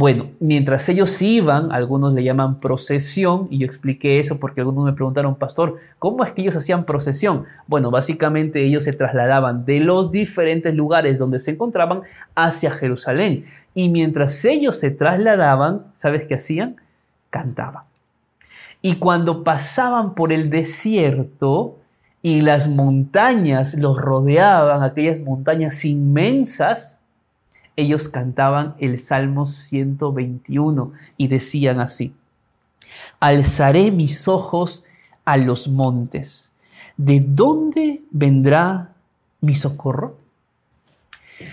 bueno, 0.00 0.30
mientras 0.38 0.88
ellos 0.88 1.20
iban, 1.22 1.72
algunos 1.72 2.12
le 2.12 2.22
llaman 2.22 2.60
procesión, 2.60 3.48
y 3.50 3.58
yo 3.58 3.66
expliqué 3.66 4.20
eso 4.20 4.38
porque 4.38 4.60
algunos 4.60 4.84
me 4.84 4.92
preguntaron, 4.92 5.34
pastor, 5.34 5.78
¿cómo 5.98 6.22
es 6.22 6.30
que 6.30 6.42
ellos 6.42 6.54
hacían 6.54 6.84
procesión? 6.84 7.46
Bueno, 7.66 7.90
básicamente 7.90 8.62
ellos 8.62 8.84
se 8.84 8.92
trasladaban 8.92 9.64
de 9.64 9.80
los 9.80 10.12
diferentes 10.12 10.72
lugares 10.72 11.18
donde 11.18 11.40
se 11.40 11.50
encontraban 11.50 12.02
hacia 12.36 12.70
Jerusalén. 12.70 13.46
Y 13.74 13.88
mientras 13.88 14.44
ellos 14.44 14.76
se 14.76 14.92
trasladaban, 14.92 15.86
¿sabes 15.96 16.26
qué 16.26 16.36
hacían? 16.36 16.76
Cantaban. 17.30 17.84
Y 18.80 18.96
cuando 18.96 19.44
pasaban 19.44 20.14
por 20.14 20.32
el 20.32 20.50
desierto 20.50 21.78
y 22.22 22.40
las 22.40 22.68
montañas 22.68 23.74
los 23.74 24.00
rodeaban, 24.00 24.82
aquellas 24.82 25.20
montañas 25.20 25.84
inmensas, 25.84 27.00
ellos 27.76 28.08
cantaban 28.08 28.74
el 28.78 28.98
Salmo 28.98 29.46
121 29.46 30.92
y 31.16 31.28
decían 31.28 31.80
así, 31.80 32.14
Alzaré 33.20 33.90
mis 33.90 34.28
ojos 34.28 34.84
a 35.24 35.36
los 35.36 35.68
montes. 35.68 36.52
¿De 36.96 37.20
dónde 37.20 38.02
vendrá 38.10 38.94
mi 39.40 39.54
socorro? 39.54 40.16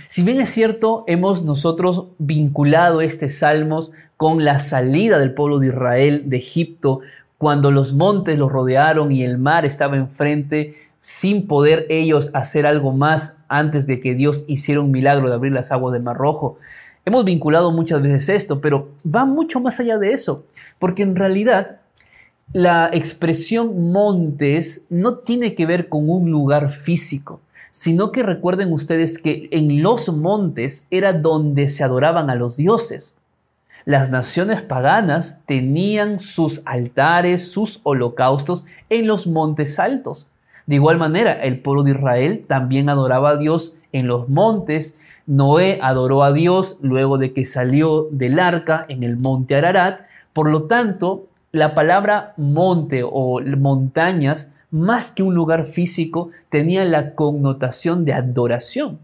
Si 0.07 0.23
bien 0.23 0.39
es 0.41 0.49
cierto, 0.49 1.03
hemos 1.07 1.43
nosotros 1.43 2.07
vinculado 2.17 3.01
este 3.01 3.29
salmos 3.29 3.91
con 4.17 4.43
la 4.43 4.59
salida 4.59 5.19
del 5.19 5.33
pueblo 5.33 5.59
de 5.59 5.67
Israel 5.67 6.23
de 6.27 6.37
Egipto, 6.37 7.01
cuando 7.37 7.71
los 7.71 7.93
montes 7.93 8.39
los 8.39 8.51
rodearon 8.51 9.11
y 9.11 9.23
el 9.23 9.37
mar 9.37 9.65
estaba 9.65 9.97
enfrente, 9.97 10.75
sin 11.01 11.45
poder 11.47 11.85
ellos 11.89 12.31
hacer 12.33 12.65
algo 12.65 12.91
más 12.91 13.39
antes 13.47 13.85
de 13.85 13.99
que 13.99 14.15
Dios 14.15 14.43
hiciera 14.47 14.81
un 14.81 14.91
milagro 14.91 15.27
de 15.29 15.35
abrir 15.35 15.51
las 15.51 15.71
aguas 15.71 15.93
del 15.93 16.01
Mar 16.01 16.17
Rojo. 16.17 16.57
Hemos 17.05 17.23
vinculado 17.23 17.71
muchas 17.71 18.01
veces 18.01 18.29
esto, 18.29 18.59
pero 18.59 18.89
va 19.05 19.25
mucho 19.25 19.59
más 19.59 19.79
allá 19.79 19.99
de 19.99 20.13
eso, 20.13 20.45
porque 20.79 21.03
en 21.03 21.15
realidad 21.15 21.77
la 22.53 22.89
expresión 22.91 23.91
montes 23.91 24.85
no 24.89 25.17
tiene 25.17 25.53
que 25.53 25.67
ver 25.67 25.89
con 25.89 26.09
un 26.09 26.31
lugar 26.31 26.71
físico, 26.71 27.39
sino 27.75 28.13
que 28.13 28.23
recuerden 28.23 28.71
ustedes 28.71 29.17
que 29.17 29.49
en 29.51 29.83
los 29.83 30.07
montes 30.07 30.87
era 30.91 31.11
donde 31.11 31.67
se 31.67 31.83
adoraban 31.83 32.29
a 32.29 32.35
los 32.35 32.55
dioses. 32.55 33.17
Las 33.83 34.09
naciones 34.09 34.61
paganas 34.61 35.41
tenían 35.45 36.21
sus 36.21 36.61
altares, 36.63 37.51
sus 37.51 37.81
holocaustos 37.83 38.63
en 38.89 39.07
los 39.07 39.27
montes 39.27 39.77
altos. 39.77 40.29
De 40.67 40.75
igual 40.75 40.97
manera, 40.97 41.33
el 41.33 41.59
pueblo 41.59 41.83
de 41.83 41.91
Israel 41.91 42.45
también 42.47 42.87
adoraba 42.87 43.31
a 43.31 43.37
Dios 43.37 43.75
en 43.91 44.07
los 44.07 44.29
montes. 44.29 44.97
Noé 45.27 45.77
adoró 45.81 46.23
a 46.23 46.31
Dios 46.31 46.79
luego 46.81 47.17
de 47.17 47.33
que 47.33 47.43
salió 47.43 48.07
del 48.09 48.39
arca 48.39 48.85
en 48.87 49.03
el 49.03 49.17
monte 49.17 49.53
Ararat. 49.53 49.99
Por 50.31 50.49
lo 50.49 50.63
tanto, 50.63 51.27
la 51.51 51.75
palabra 51.75 52.35
monte 52.37 53.01
o 53.03 53.41
montañas, 53.41 54.53
más 54.75 55.09
que 55.09 55.23
un 55.23 55.33
lugar 55.33 55.67
físico, 55.67 56.31
tenía 56.49 56.83
la 56.85 57.15
connotación 57.15 58.03
de 58.05 58.13
adoración. 58.13 58.99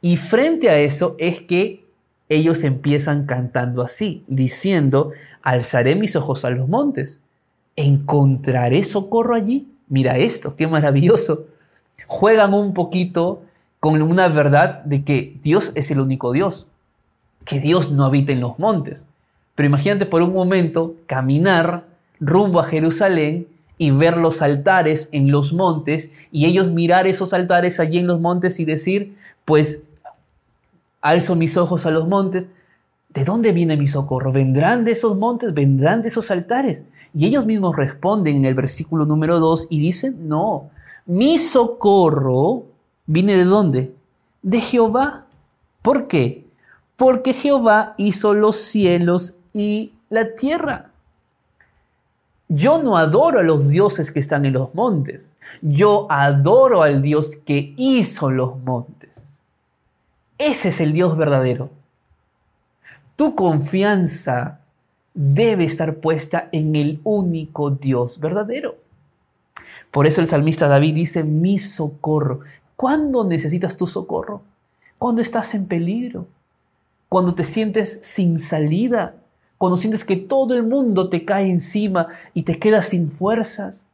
Y 0.00 0.16
frente 0.16 0.68
a 0.68 0.78
eso 0.78 1.16
es 1.18 1.40
que 1.40 1.84
ellos 2.28 2.62
empiezan 2.64 3.26
cantando 3.26 3.82
así, 3.82 4.22
diciendo, 4.26 5.12
alzaré 5.42 5.94
mis 5.94 6.14
ojos 6.16 6.44
a 6.44 6.50
los 6.50 6.68
montes, 6.68 7.22
¿encontraré 7.76 8.84
socorro 8.84 9.34
allí? 9.34 9.68
mira 9.88 10.18
esto, 10.18 10.56
qué 10.56 10.66
maravilloso. 10.66 11.46
Juegan 12.06 12.54
un 12.54 12.74
poquito 12.74 13.42
con 13.80 14.00
una 14.02 14.28
verdad 14.28 14.82
de 14.84 15.04
que 15.04 15.36
Dios 15.42 15.72
es 15.74 15.90
el 15.90 16.00
único 16.00 16.32
Dios, 16.32 16.66
que 17.44 17.60
Dios 17.60 17.92
no 17.92 18.04
habita 18.04 18.32
en 18.32 18.40
los 18.40 18.58
montes. 18.58 19.06
Pero 19.54 19.68
imagínate 19.68 20.06
por 20.06 20.22
un 20.22 20.32
momento 20.32 20.96
caminar 21.06 21.84
rumbo 22.18 22.60
a 22.60 22.64
Jerusalén 22.64 23.46
y 23.76 23.90
ver 23.90 24.16
los 24.16 24.42
altares 24.42 25.08
en 25.12 25.30
los 25.30 25.52
montes 25.52 26.12
y 26.30 26.46
ellos 26.46 26.70
mirar 26.70 27.06
esos 27.06 27.32
altares 27.32 27.80
allí 27.80 27.98
en 27.98 28.06
los 28.06 28.20
montes 28.20 28.60
y 28.60 28.64
decir, 28.64 29.16
pues 29.44 29.84
alzo 31.00 31.36
mis 31.36 31.56
ojos 31.56 31.84
a 31.86 31.90
los 31.90 32.08
montes, 32.08 32.48
¿de 33.10 33.24
dónde 33.24 33.52
viene 33.52 33.76
mi 33.76 33.88
socorro? 33.88 34.32
¿Vendrán 34.32 34.84
de 34.84 34.92
esos 34.92 35.16
montes? 35.16 35.52
¿Vendrán 35.52 36.02
de 36.02 36.08
esos 36.08 36.30
altares? 36.30 36.84
Y 37.14 37.26
ellos 37.26 37.46
mismos 37.46 37.76
responden 37.76 38.36
en 38.36 38.44
el 38.44 38.54
versículo 38.54 39.04
número 39.04 39.38
2 39.38 39.68
y 39.70 39.80
dicen, 39.80 40.28
no, 40.28 40.70
mi 41.06 41.38
socorro 41.38 42.64
viene 43.06 43.36
de 43.36 43.44
dónde? 43.44 43.94
De 44.42 44.60
Jehová. 44.60 45.26
¿Por 45.82 46.08
qué? 46.08 46.46
Porque 46.96 47.34
Jehová 47.34 47.94
hizo 47.98 48.34
los 48.34 48.56
cielos 48.56 49.38
y 49.52 49.92
la 50.08 50.34
tierra. 50.34 50.90
Yo 52.48 52.82
no 52.82 52.96
adoro 52.96 53.40
a 53.40 53.42
los 53.42 53.68
dioses 53.68 54.10
que 54.10 54.20
están 54.20 54.44
en 54.44 54.52
los 54.52 54.74
montes. 54.74 55.34
Yo 55.62 56.06
adoro 56.10 56.82
al 56.82 57.02
Dios 57.02 57.36
que 57.36 57.74
hizo 57.76 58.30
los 58.30 58.58
montes. 58.58 59.42
Ese 60.38 60.68
es 60.68 60.80
el 60.80 60.92
Dios 60.92 61.16
verdadero. 61.16 61.70
Tu 63.16 63.34
confianza 63.34 64.60
debe 65.14 65.64
estar 65.64 65.96
puesta 65.96 66.48
en 66.52 66.76
el 66.76 67.00
único 67.04 67.70
Dios 67.70 68.18
verdadero. 68.18 68.76
Por 69.90 70.06
eso 70.06 70.20
el 70.20 70.26
salmista 70.26 70.66
David 70.66 70.94
dice, 70.94 71.22
mi 71.22 71.58
socorro. 71.58 72.40
¿Cuándo 72.76 73.24
necesitas 73.24 73.76
tu 73.76 73.86
socorro? 73.86 74.42
Cuando 74.98 75.22
estás 75.22 75.54
en 75.54 75.66
peligro, 75.66 76.26
cuando 77.08 77.34
te 77.34 77.44
sientes 77.44 78.00
sin 78.02 78.38
salida, 78.40 79.14
cuando 79.58 79.76
sientes 79.76 80.04
que 80.04 80.16
todo 80.16 80.54
el 80.54 80.62
mundo 80.62 81.08
te 81.08 81.24
cae 81.24 81.50
encima 81.50 82.08
y 82.34 82.42
te 82.42 82.58
quedas 82.58 82.86
sin 82.86 83.10
fuerzas. 83.10 83.86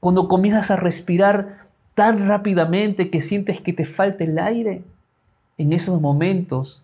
Cuando 0.00 0.28
comienzas 0.28 0.70
a 0.70 0.76
respirar 0.76 1.66
tan 1.94 2.28
rápidamente 2.28 3.10
que 3.10 3.20
sientes 3.20 3.60
que 3.60 3.72
te 3.72 3.84
falta 3.84 4.24
el 4.24 4.38
aire. 4.38 4.82
En 5.58 5.72
esos 5.72 6.00
momentos, 6.00 6.82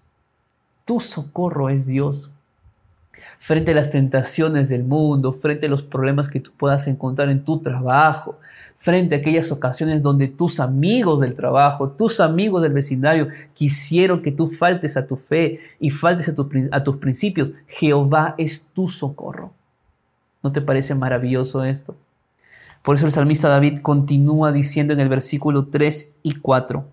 tu 0.85 0.99
socorro 0.99 1.69
es 1.69 1.87
Dios. 1.87 2.31
Frente 3.39 3.73
a 3.73 3.75
las 3.75 3.91
tentaciones 3.91 4.69
del 4.69 4.85
mundo, 4.85 5.33
frente 5.33 5.67
a 5.67 5.69
los 5.69 5.83
problemas 5.83 6.29
que 6.29 6.41
tú 6.41 6.51
puedas 6.57 6.87
encontrar 6.87 7.29
en 7.31 7.45
tu 7.45 7.61
trabajo, 7.61 8.39
frente 8.85 9.15
a 9.15 9.19
aquellas 9.19 9.51
ocasiones 9.51 10.03
donde 10.03 10.29
tus 10.29 10.61
amigos 10.61 11.21
del 11.21 11.33
trabajo, 11.33 11.89
tus 11.89 12.21
amigos 12.21 12.63
del 12.63 12.75
vecindario 12.75 13.29
quisieron 13.55 14.21
que 14.21 14.31
tú 14.31 14.49
faltes 14.49 14.99
a 14.99 15.07
tu 15.07 15.17
fe 15.17 15.61
y 15.81 15.89
faltes 15.89 16.29
a, 16.29 16.85
tus 16.85 16.97
principios, 16.99 17.53
Jehová 17.67 18.35
es 18.37 18.67
tu 18.75 18.87
socorro. 18.87 19.53
¿No 20.43 20.53
te 20.53 20.61
parece 20.61 20.95
maravilloso 20.95 21.65
esto? 21.65 21.97
Por 22.83 22.97
eso 22.97 23.07
el 23.07 23.13
salmista 23.13 23.49
David 23.49 23.81
continúa 23.81 24.53
diciendo 24.53 24.93
en 24.93 25.01
el 25.01 25.09
versículo 25.09 25.69
3 25.69 26.17
y 26.23 26.35
4, 26.35 26.85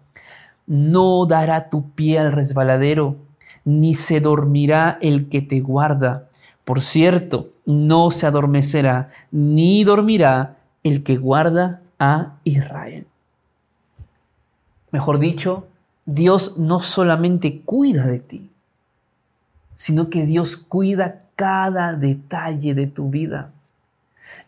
no 0.68 1.25
dará 1.25 1.70
tu 1.70 1.92
pie 1.92 2.20
al 2.20 2.32
resbaladero, 2.32 3.18
ni 3.65 3.96
se 3.96 4.20
dormirá 4.20 4.98
el 5.01 5.30
que 5.30 5.41
te 5.41 5.60
guarda. 5.60 6.27
Por 6.63 6.82
cierto, 6.82 7.50
no 7.65 8.12
se 8.12 8.25
adormecerá, 8.25 9.12
ni 9.32 9.84
dormirá 9.84 10.58
el 10.84 11.03
que 11.03 11.18
guarda 11.18 11.82
a 12.00 12.38
Israel. 12.44 13.06
Mejor 14.91 15.20
dicho, 15.20 15.68
Dios 16.06 16.58
no 16.58 16.80
solamente 16.80 17.62
cuida 17.62 18.08
de 18.08 18.20
ti, 18.20 18.50
sino 19.75 20.10
que 20.10 20.25
Dios 20.25 20.58
cuida 20.58 21.22
cada 21.36 21.94
detalle 21.94 22.74
de 22.74 22.88
tu 22.88 23.10
vida. 23.10 23.51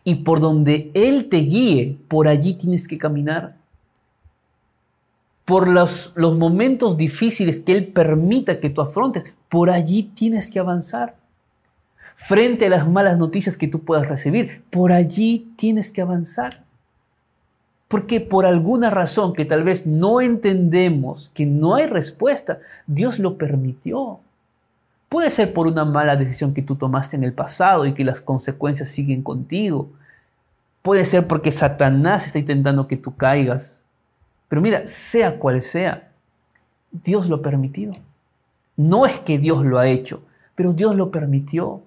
Y 0.02 0.16
por 0.16 0.40
donde 0.40 0.90
Él 0.94 1.28
te 1.28 1.38
guíe, 1.38 1.98
por 2.08 2.28
allí 2.28 2.54
tienes 2.54 2.86
que 2.88 2.98
caminar. 2.98 3.56
Por 5.44 5.68
los, 5.68 6.12
los 6.16 6.36
momentos 6.36 6.96
difíciles 6.96 7.60
que 7.60 7.72
Él 7.72 7.88
permita 7.88 8.60
que 8.60 8.70
tú 8.70 8.80
afrontes, 8.80 9.24
por 9.48 9.70
allí 9.70 10.04
tienes 10.14 10.50
que 10.50 10.58
avanzar 10.58 11.16
frente 12.16 12.66
a 12.66 12.70
las 12.70 12.88
malas 12.88 13.18
noticias 13.18 13.56
que 13.56 13.68
tú 13.68 13.80
puedas 13.80 14.08
recibir. 14.08 14.62
Por 14.70 14.92
allí 14.92 15.52
tienes 15.56 15.90
que 15.90 16.02
avanzar. 16.02 16.64
Porque 17.88 18.20
por 18.20 18.46
alguna 18.46 18.90
razón 18.90 19.34
que 19.34 19.44
tal 19.44 19.62
vez 19.62 19.86
no 19.86 20.20
entendemos, 20.20 21.30
que 21.34 21.46
no 21.46 21.74
hay 21.74 21.86
respuesta, 21.86 22.58
Dios 22.86 23.18
lo 23.18 23.36
permitió. 23.36 24.20
Puede 25.08 25.30
ser 25.30 25.52
por 25.52 25.66
una 25.68 25.84
mala 25.84 26.16
decisión 26.16 26.54
que 26.54 26.62
tú 26.62 26.74
tomaste 26.74 27.16
en 27.16 27.24
el 27.24 27.32
pasado 27.32 27.86
y 27.86 27.94
que 27.94 28.04
las 28.04 28.20
consecuencias 28.20 28.88
siguen 28.88 29.22
contigo. 29.22 29.90
Puede 30.82 31.04
ser 31.04 31.28
porque 31.28 31.52
Satanás 31.52 32.26
está 32.26 32.38
intentando 32.38 32.88
que 32.88 32.96
tú 32.96 33.14
caigas. 33.14 33.80
Pero 34.54 34.62
mira, 34.62 34.86
sea 34.86 35.40
cual 35.40 35.60
sea, 35.62 36.12
Dios 36.92 37.28
lo 37.28 37.34
ha 37.34 37.42
permitido. 37.42 37.92
No 38.76 39.04
es 39.04 39.18
que 39.18 39.40
Dios 39.40 39.64
lo 39.64 39.80
ha 39.80 39.88
hecho, 39.88 40.22
pero 40.54 40.72
Dios 40.72 40.94
lo 40.94 41.10
permitió. 41.10 41.80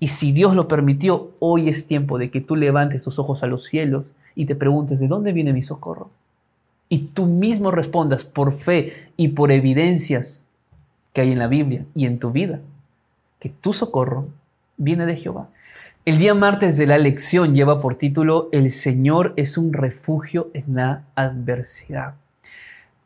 Y 0.00 0.08
si 0.08 0.32
Dios 0.32 0.56
lo 0.56 0.66
permitió, 0.66 1.30
hoy 1.38 1.68
es 1.68 1.86
tiempo 1.86 2.18
de 2.18 2.32
que 2.32 2.40
tú 2.40 2.56
levantes 2.56 3.04
tus 3.04 3.20
ojos 3.20 3.44
a 3.44 3.46
los 3.46 3.66
cielos 3.66 4.12
y 4.34 4.46
te 4.46 4.56
preguntes, 4.56 4.98
¿de 4.98 5.06
dónde 5.06 5.32
viene 5.32 5.52
mi 5.52 5.62
socorro? 5.62 6.10
Y 6.88 6.98
tú 7.14 7.26
mismo 7.26 7.70
respondas 7.70 8.24
por 8.24 8.54
fe 8.54 9.12
y 9.16 9.28
por 9.28 9.52
evidencias 9.52 10.48
que 11.12 11.20
hay 11.20 11.30
en 11.30 11.38
la 11.38 11.46
Biblia 11.46 11.86
y 11.94 12.06
en 12.06 12.18
tu 12.18 12.32
vida, 12.32 12.58
que 13.38 13.50
tu 13.50 13.72
socorro 13.72 14.26
viene 14.78 15.06
de 15.06 15.14
Jehová. 15.14 15.48
El 16.06 16.18
día 16.18 16.34
martes 16.34 16.76
de 16.76 16.86
la 16.86 16.98
lección 16.98 17.54
lleva 17.54 17.80
por 17.80 17.94
título 17.94 18.50
El 18.52 18.70
Señor 18.70 19.32
es 19.36 19.56
un 19.56 19.72
refugio 19.72 20.50
en 20.52 20.74
la 20.74 21.04
adversidad. 21.14 22.12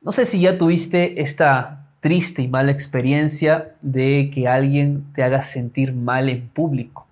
No 0.03 0.11
sé 0.11 0.25
si 0.25 0.41
ya 0.41 0.59
tuviste 0.59 1.23
esta 1.23 1.87
triste 2.01 2.43
y 2.43 2.49
mala 2.49 2.73
experiencia 2.73 3.77
de 3.83 4.33
que 4.35 4.49
alguien 4.49 5.05
te 5.15 5.23
haga 5.23 5.43
sentir 5.43 5.93
mal 5.93 6.29
en 6.29 6.49
público. 6.49 7.07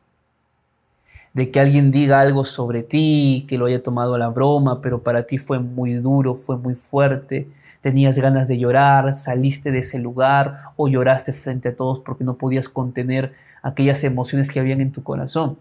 De 1.36 1.50
que 1.50 1.60
alguien 1.60 1.90
diga 1.90 2.20
algo 2.20 2.46
sobre 2.46 2.82
ti, 2.82 3.44
que 3.46 3.58
lo 3.58 3.66
haya 3.66 3.82
tomado 3.82 4.14
a 4.14 4.18
la 4.18 4.30
broma, 4.30 4.80
pero 4.80 5.02
para 5.02 5.26
ti 5.26 5.36
fue 5.36 5.58
muy 5.58 5.92
duro, 5.92 6.36
fue 6.36 6.56
muy 6.56 6.74
fuerte, 6.76 7.46
tenías 7.82 8.18
ganas 8.18 8.48
de 8.48 8.56
llorar, 8.56 9.14
saliste 9.14 9.70
de 9.70 9.80
ese 9.80 9.98
lugar 9.98 10.60
o 10.76 10.88
lloraste 10.88 11.34
frente 11.34 11.68
a 11.68 11.76
todos 11.76 12.00
porque 12.00 12.24
no 12.24 12.36
podías 12.36 12.70
contener 12.70 13.34
aquellas 13.62 14.02
emociones 14.02 14.50
que 14.50 14.60
habían 14.60 14.80
en 14.80 14.92
tu 14.92 15.02
corazón. 15.02 15.58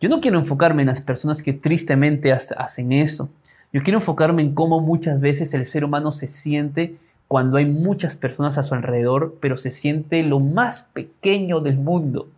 Yo 0.00 0.08
no 0.08 0.20
quiero 0.20 0.38
enfocarme 0.38 0.82
en 0.82 0.88
las 0.90 1.00
personas 1.00 1.42
que 1.42 1.52
tristemente 1.52 2.32
hacen 2.32 2.92
eso. 2.92 3.28
Yo 3.72 3.82
quiero 3.82 3.98
enfocarme 3.98 4.42
en 4.42 4.54
cómo 4.54 4.78
muchas 4.78 5.18
veces 5.18 5.52
el 5.54 5.66
ser 5.66 5.84
humano 5.84 6.12
se 6.12 6.28
siente 6.28 6.98
cuando 7.26 7.56
hay 7.56 7.66
muchas 7.66 8.14
personas 8.14 8.58
a 8.58 8.62
su 8.62 8.76
alrededor, 8.76 9.38
pero 9.40 9.56
se 9.56 9.72
siente 9.72 10.22
lo 10.22 10.38
más 10.38 10.82
pequeño 10.92 11.58
del 11.58 11.78
mundo. 11.78 12.28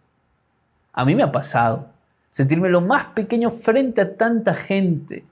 A 0.95 1.05
mí 1.05 1.15
me 1.15 1.23
ha 1.23 1.31
pasado 1.31 1.98
sentirme 2.39 2.69
lo 2.69 2.81
más 2.81 3.07
pequeño 3.07 3.51
frente 3.51 4.01
a 4.01 4.15
tanta 4.15 4.55
gente. 4.55 5.25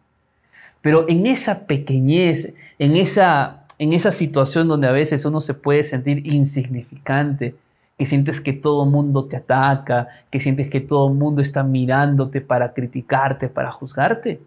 Pero 0.81 1.09
en 1.09 1.27
esa 1.27 1.65
pequeñez, 1.69 2.57
en 2.81 2.97
esa, 2.97 3.65
en 3.79 3.93
esa 3.93 4.11
situación 4.11 4.67
donde 4.67 4.89
a 4.89 4.91
veces 4.91 5.25
uno 5.25 5.41
se 5.41 5.55
puede 5.55 5.85
sentir 5.85 6.27
insignificante, 6.27 7.55
que 7.97 8.07
sientes 8.07 8.41
que 8.41 8.53
todo 8.53 8.83
el 8.83 8.91
mundo 8.91 9.27
te 9.27 9.37
ataca, 9.37 10.09
que 10.33 10.41
sientes 10.41 10.69
que 10.69 10.81
todo 10.81 11.07
el 11.07 11.15
mundo 11.15 11.43
está 11.43 11.63
mirándote 11.63 12.41
para 12.41 12.73
criticarte, 12.73 13.49
para 13.49 13.71
juzgarte, 13.71 14.41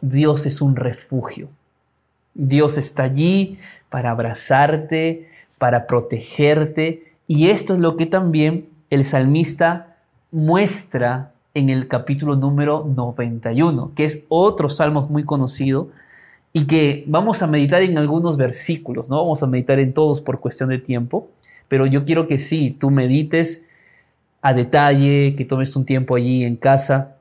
Dios 0.00 0.46
es 0.46 0.60
un 0.60 0.74
refugio. 0.74 1.50
Dios 2.34 2.78
está 2.78 3.04
allí 3.04 3.60
para 3.90 4.10
abrazarte, 4.10 5.28
para 5.58 5.86
protegerte. 5.86 7.12
Y 7.28 7.50
esto 7.50 7.74
es 7.74 7.78
lo 7.78 7.96
que 7.96 8.06
también 8.06 8.68
el 8.90 9.04
salmista 9.04 9.98
muestra 10.32 11.30
en 11.54 11.68
el 11.68 11.86
capítulo 11.86 12.34
número 12.34 12.84
91, 12.84 13.92
que 13.94 14.04
es 14.04 14.24
otro 14.28 14.68
salmo 14.68 15.06
muy 15.08 15.24
conocido 15.24 15.88
y 16.52 16.66
que 16.66 17.04
vamos 17.06 17.42
a 17.42 17.46
meditar 17.46 17.82
en 17.82 17.96
algunos 17.96 18.36
versículos, 18.36 19.08
no 19.08 19.18
vamos 19.18 19.42
a 19.42 19.46
meditar 19.46 19.78
en 19.78 19.94
todos 19.94 20.20
por 20.20 20.40
cuestión 20.40 20.68
de 20.68 20.78
tiempo, 20.78 21.28
pero 21.68 21.86
yo 21.86 22.04
quiero 22.04 22.26
que 22.26 22.38
sí, 22.38 22.76
tú 22.78 22.90
medites 22.90 23.66
a 24.42 24.52
detalle, 24.52 25.34
que 25.36 25.44
tomes 25.44 25.74
un 25.76 25.86
tiempo 25.86 26.16
allí 26.16 26.44
en 26.44 26.56
casa, 26.56 27.16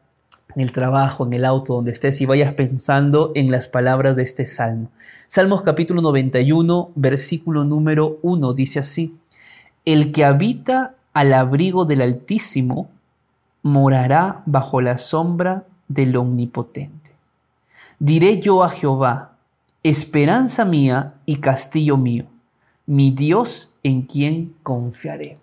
en 0.56 0.62
el 0.62 0.72
trabajo, 0.72 1.26
en 1.26 1.34
el 1.34 1.46
auto, 1.46 1.76
donde 1.76 1.92
estés 1.92 2.20
y 2.20 2.26
vayas 2.26 2.54
pensando 2.54 3.32
en 3.36 3.50
las 3.50 3.68
palabras 3.68 4.16
de 4.16 4.24
este 4.24 4.46
salmo. 4.46 4.90
Salmos 5.28 5.62
capítulo 5.62 6.02
91, 6.02 6.92
versículo 6.96 7.64
número 7.64 8.20
1 8.24 8.54
dice 8.54 8.80
así, 8.80 9.16
El 9.86 10.12
que 10.12 10.26
habita 10.26 10.96
al 11.14 11.34
abrigo 11.34 11.86
del 11.86 12.02
Altísimo 12.02 12.90
morará 13.64 14.44
bajo 14.46 14.82
la 14.82 14.98
sombra 14.98 15.64
del 15.88 16.16
Omnipotente. 16.16 17.12
Diré 17.98 18.42
yo 18.42 18.64
a 18.64 18.70
Jehová, 18.70 19.32
esperanza 19.82 20.66
mía 20.66 21.14
y 21.26 21.38
castillo 21.38 21.98
mío, 21.98 22.26
mi 22.86 23.12
Dios 23.12 23.72
en 23.82 24.04
quien 24.04 24.56
confiaré. 24.62 25.38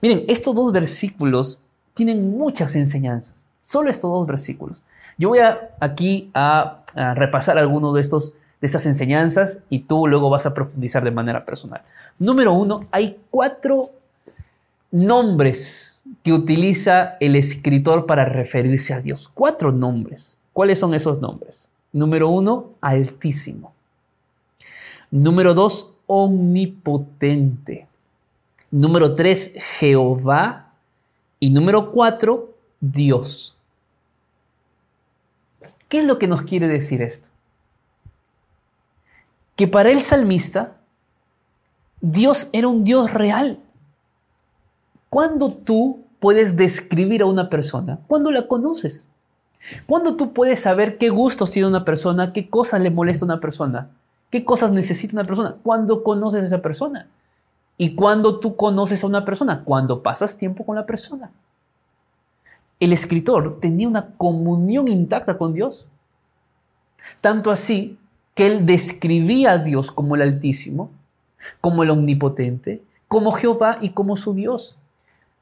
Miren, 0.00 0.24
estos 0.28 0.54
dos 0.54 0.72
versículos 0.72 1.60
tienen 1.92 2.36
muchas 2.36 2.76
enseñanzas, 2.76 3.44
solo 3.60 3.90
estos 3.90 4.10
dos 4.10 4.26
versículos. 4.26 4.82
Yo 5.18 5.28
voy 5.28 5.40
a, 5.40 5.70
aquí 5.80 6.30
a, 6.34 6.80
repasar 7.14 7.58
algunos 7.58 7.94
de 7.94 8.00
estos 8.00 8.34
de 8.60 8.66
estas 8.66 8.86
enseñanzas 8.86 9.64
y 9.68 9.80
tú 9.80 10.06
luego 10.06 10.30
vas 10.30 10.46
a 10.46 10.54
profundizar 10.54 11.04
de 11.04 11.10
manera 11.10 11.44
personal. 11.44 11.82
Número 12.18 12.54
uno, 12.54 12.80
hay 12.92 13.18
cuatro 13.28 13.90
nombres 14.90 15.93
que 16.22 16.32
utiliza 16.32 17.16
el 17.20 17.36
escritor 17.36 18.06
para 18.06 18.24
referirse 18.24 18.94
a 18.94 19.00
Dios. 19.00 19.30
Cuatro 19.32 19.72
nombres. 19.72 20.38
¿Cuáles 20.52 20.78
son 20.78 20.94
esos 20.94 21.20
nombres? 21.20 21.68
Número 21.92 22.28
uno, 22.28 22.70
altísimo. 22.80 23.72
Número 25.10 25.54
dos, 25.54 25.94
omnipotente. 26.06 27.86
Número 28.70 29.14
tres, 29.14 29.54
Jehová. 29.78 30.72
Y 31.40 31.50
número 31.50 31.92
cuatro, 31.92 32.54
Dios. 32.80 33.56
¿Qué 35.88 36.00
es 36.00 36.04
lo 36.04 36.18
que 36.18 36.26
nos 36.26 36.42
quiere 36.42 36.68
decir 36.68 37.02
esto? 37.02 37.28
que 39.56 39.68
para 39.68 39.90
el 39.90 40.00
salmista 40.00 40.76
Dios 42.00 42.48
era 42.52 42.68
un 42.68 42.84
Dios 42.84 43.12
real. 43.12 43.60
¿Cuándo 45.14 45.50
tú 45.50 46.00
puedes 46.18 46.56
describir 46.56 47.22
a 47.22 47.26
una 47.26 47.48
persona? 47.48 48.00
Cuando 48.08 48.32
la 48.32 48.48
conoces. 48.48 49.06
¿Cuándo 49.86 50.16
tú 50.16 50.32
puedes 50.32 50.62
saber 50.62 50.98
qué 50.98 51.08
gustos 51.08 51.52
tiene 51.52 51.68
una 51.68 51.84
persona, 51.84 52.32
qué 52.32 52.50
cosas 52.50 52.80
le 52.80 52.90
molesta 52.90 53.24
a 53.24 53.26
una 53.26 53.38
persona, 53.38 53.90
qué 54.30 54.44
cosas 54.44 54.72
necesita 54.72 55.14
una 55.14 55.22
persona? 55.22 55.54
Cuando 55.62 56.02
conoces 56.02 56.42
a 56.42 56.46
esa 56.46 56.62
persona. 56.62 57.06
¿Y 57.78 57.94
cuando 57.94 58.40
tú 58.40 58.56
conoces 58.56 59.04
a 59.04 59.06
una 59.06 59.24
persona? 59.24 59.62
Cuando 59.62 60.02
pasas 60.02 60.36
tiempo 60.36 60.66
con 60.66 60.74
la 60.74 60.84
persona. 60.84 61.30
El 62.80 62.92
escritor 62.92 63.60
tenía 63.60 63.86
una 63.86 64.16
comunión 64.16 64.88
intacta 64.88 65.38
con 65.38 65.54
Dios. 65.54 65.86
Tanto 67.20 67.52
así 67.52 68.00
que 68.34 68.48
él 68.48 68.66
describía 68.66 69.52
a 69.52 69.58
Dios 69.58 69.92
como 69.92 70.16
el 70.16 70.22
Altísimo, 70.22 70.90
como 71.60 71.84
el 71.84 71.90
Omnipotente, 71.90 72.82
como 73.06 73.30
Jehová 73.30 73.78
y 73.80 73.90
como 73.90 74.16
su 74.16 74.34
Dios. 74.34 74.76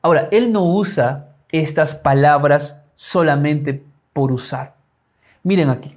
Ahora, 0.03 0.29
él 0.33 0.53
no 0.53 0.65
usa 0.65 1.29
estas 1.51 1.95
palabras 1.95 2.85
solamente 2.97 3.83
por 4.13 4.33
usar. 4.33 4.75
Miren 5.45 5.71
aquí, 5.71 5.97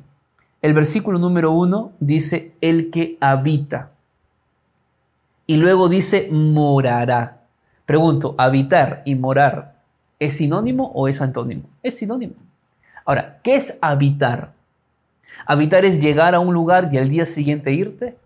el 0.62 0.74
versículo 0.74 1.20
número 1.20 1.52
uno 1.52 1.92
dice 2.00 2.54
el 2.62 2.90
que 2.92 3.18
habita. 3.20 3.92
Y 5.48 5.58
luego 5.58 5.90
dice 5.90 6.30
morará. 6.32 7.42
Pregunto, 7.86 8.34
¿habitar 8.38 9.04
y 9.06 9.16
morar 9.16 9.76
es 10.18 10.38
sinónimo 10.38 10.92
o 10.96 11.08
es 11.08 11.22
antónimo? 11.22 11.64
Es 11.84 11.98
sinónimo. 11.98 12.34
Ahora, 13.06 13.40
¿qué 13.44 13.56
es 13.56 13.78
habitar? 13.82 14.54
Habitar 15.46 15.86
es 15.86 16.00
llegar 16.00 16.34
a 16.34 16.40
un 16.40 16.54
lugar 16.54 16.90
y 16.92 16.98
al 16.98 17.10
día 17.10 17.26
siguiente 17.28 17.72
irte. 17.72 18.18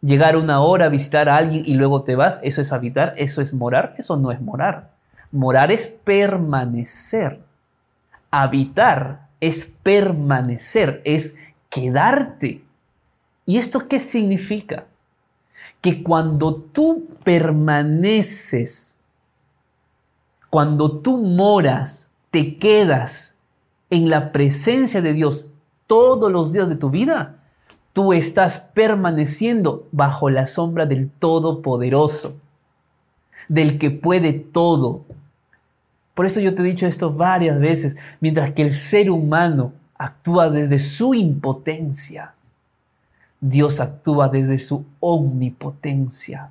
Llegar 0.00 0.36
una 0.36 0.60
hora 0.60 0.86
a 0.86 0.90
visitar 0.90 1.28
a 1.28 1.36
alguien 1.36 1.62
y 1.66 1.74
luego 1.74 2.04
te 2.04 2.14
vas. 2.14 2.38
Eso 2.42 2.60
es 2.60 2.72
habitar. 2.72 3.14
Eso 3.16 3.40
es 3.40 3.52
morar. 3.52 3.94
Eso 3.98 4.16
no 4.16 4.30
es 4.30 4.40
morar. 4.40 4.93
Morar 5.34 5.72
es 5.72 5.88
permanecer. 5.88 7.40
Habitar 8.30 9.26
es 9.40 9.64
permanecer, 9.82 11.02
es 11.04 11.36
quedarte. 11.68 12.64
¿Y 13.44 13.58
esto 13.58 13.88
qué 13.88 13.98
significa? 13.98 14.86
Que 15.80 16.04
cuando 16.04 16.54
tú 16.54 17.08
permaneces, 17.24 18.94
cuando 20.50 21.00
tú 21.00 21.18
moras, 21.18 22.12
te 22.30 22.56
quedas 22.56 23.34
en 23.90 24.10
la 24.10 24.30
presencia 24.30 25.02
de 25.02 25.14
Dios 25.14 25.48
todos 25.88 26.30
los 26.30 26.52
días 26.52 26.68
de 26.68 26.76
tu 26.76 26.90
vida, 26.90 27.40
tú 27.92 28.12
estás 28.12 28.58
permaneciendo 28.72 29.88
bajo 29.90 30.30
la 30.30 30.46
sombra 30.46 30.86
del 30.86 31.10
Todopoderoso, 31.10 32.36
del 33.48 33.80
que 33.80 33.90
puede 33.90 34.32
todo. 34.32 35.04
Por 36.14 36.26
eso 36.26 36.40
yo 36.40 36.54
te 36.54 36.62
he 36.62 36.66
dicho 36.66 36.86
esto 36.86 37.12
varias 37.12 37.58
veces, 37.58 37.96
mientras 38.20 38.52
que 38.52 38.62
el 38.62 38.72
ser 38.72 39.10
humano 39.10 39.72
actúa 39.96 40.48
desde 40.48 40.78
su 40.78 41.14
impotencia, 41.14 42.34
Dios 43.40 43.80
actúa 43.80 44.28
desde 44.28 44.58
su 44.58 44.84
omnipotencia. 45.00 46.50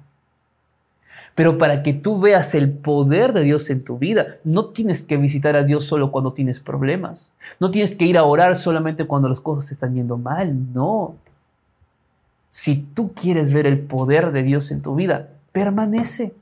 Pero 1.36 1.58
para 1.58 1.82
que 1.82 1.94
tú 1.94 2.20
veas 2.20 2.54
el 2.54 2.72
poder 2.72 3.34
de 3.34 3.42
Dios 3.42 3.70
en 3.70 3.84
tu 3.84 3.98
vida, 3.98 4.38
no 4.44 4.66
tienes 4.66 5.02
que 5.02 5.18
visitar 5.18 5.56
a 5.56 5.64
Dios 5.64 5.86
solo 5.86 6.12
cuando 6.12 6.34
tienes 6.34 6.60
problemas. 6.60 7.32
No 7.60 7.72
tienes 7.72 7.96
que 7.96 8.06
ir 8.06 8.18
a 8.18 8.24
orar 8.24 8.56
solamente 8.56 9.06
cuando 9.06 9.30
las 9.30 9.42
cosas 9.42 9.68
te 9.68 9.74
están 9.74 9.96
yendo 9.96 10.18
mal. 10.18 10.74
No. 10.74 11.16
Si 12.52 12.76
tú 12.76 13.14
quieres 13.14 13.52
ver 13.52 13.66
el 13.66 13.80
poder 13.80 14.32
de 14.32 14.44
Dios 14.44 14.70
en 14.70 14.84
tu 14.84 14.94
vida, 14.94 15.30
permanece. 15.52 16.36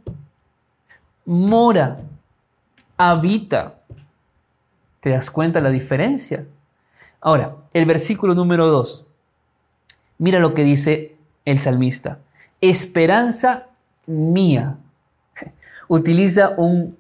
Mora. 1.26 2.00
Habita. 3.04 3.80
¿Te 5.00 5.10
das 5.10 5.32
cuenta 5.32 5.60
la 5.60 5.72
diferencia? 5.72 6.46
Ahora, 7.20 7.56
el 7.74 7.88
versículo 7.88 8.36
número 8.36 8.68
2. 8.68 9.08
Mira 10.20 10.38
lo 10.38 10.54
que 10.54 10.64
dice 10.64 11.16
el 11.44 11.58
salmista. 11.58 12.20
Esperanza 12.62 13.70
mía. 14.06 14.78
Utiliza 15.88 16.50
un, 16.58 16.96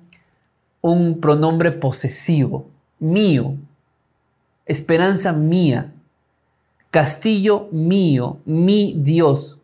un 0.81 1.21
pronombre 1.21 1.71
posesivo. 1.71 2.65
Mío. 2.97 3.53
Esperanza 4.65 5.33
mía. 5.33 5.93
Castillo 6.89 7.67
mío. 7.71 8.39
Mi 8.45 8.95
Dios. 8.97 9.59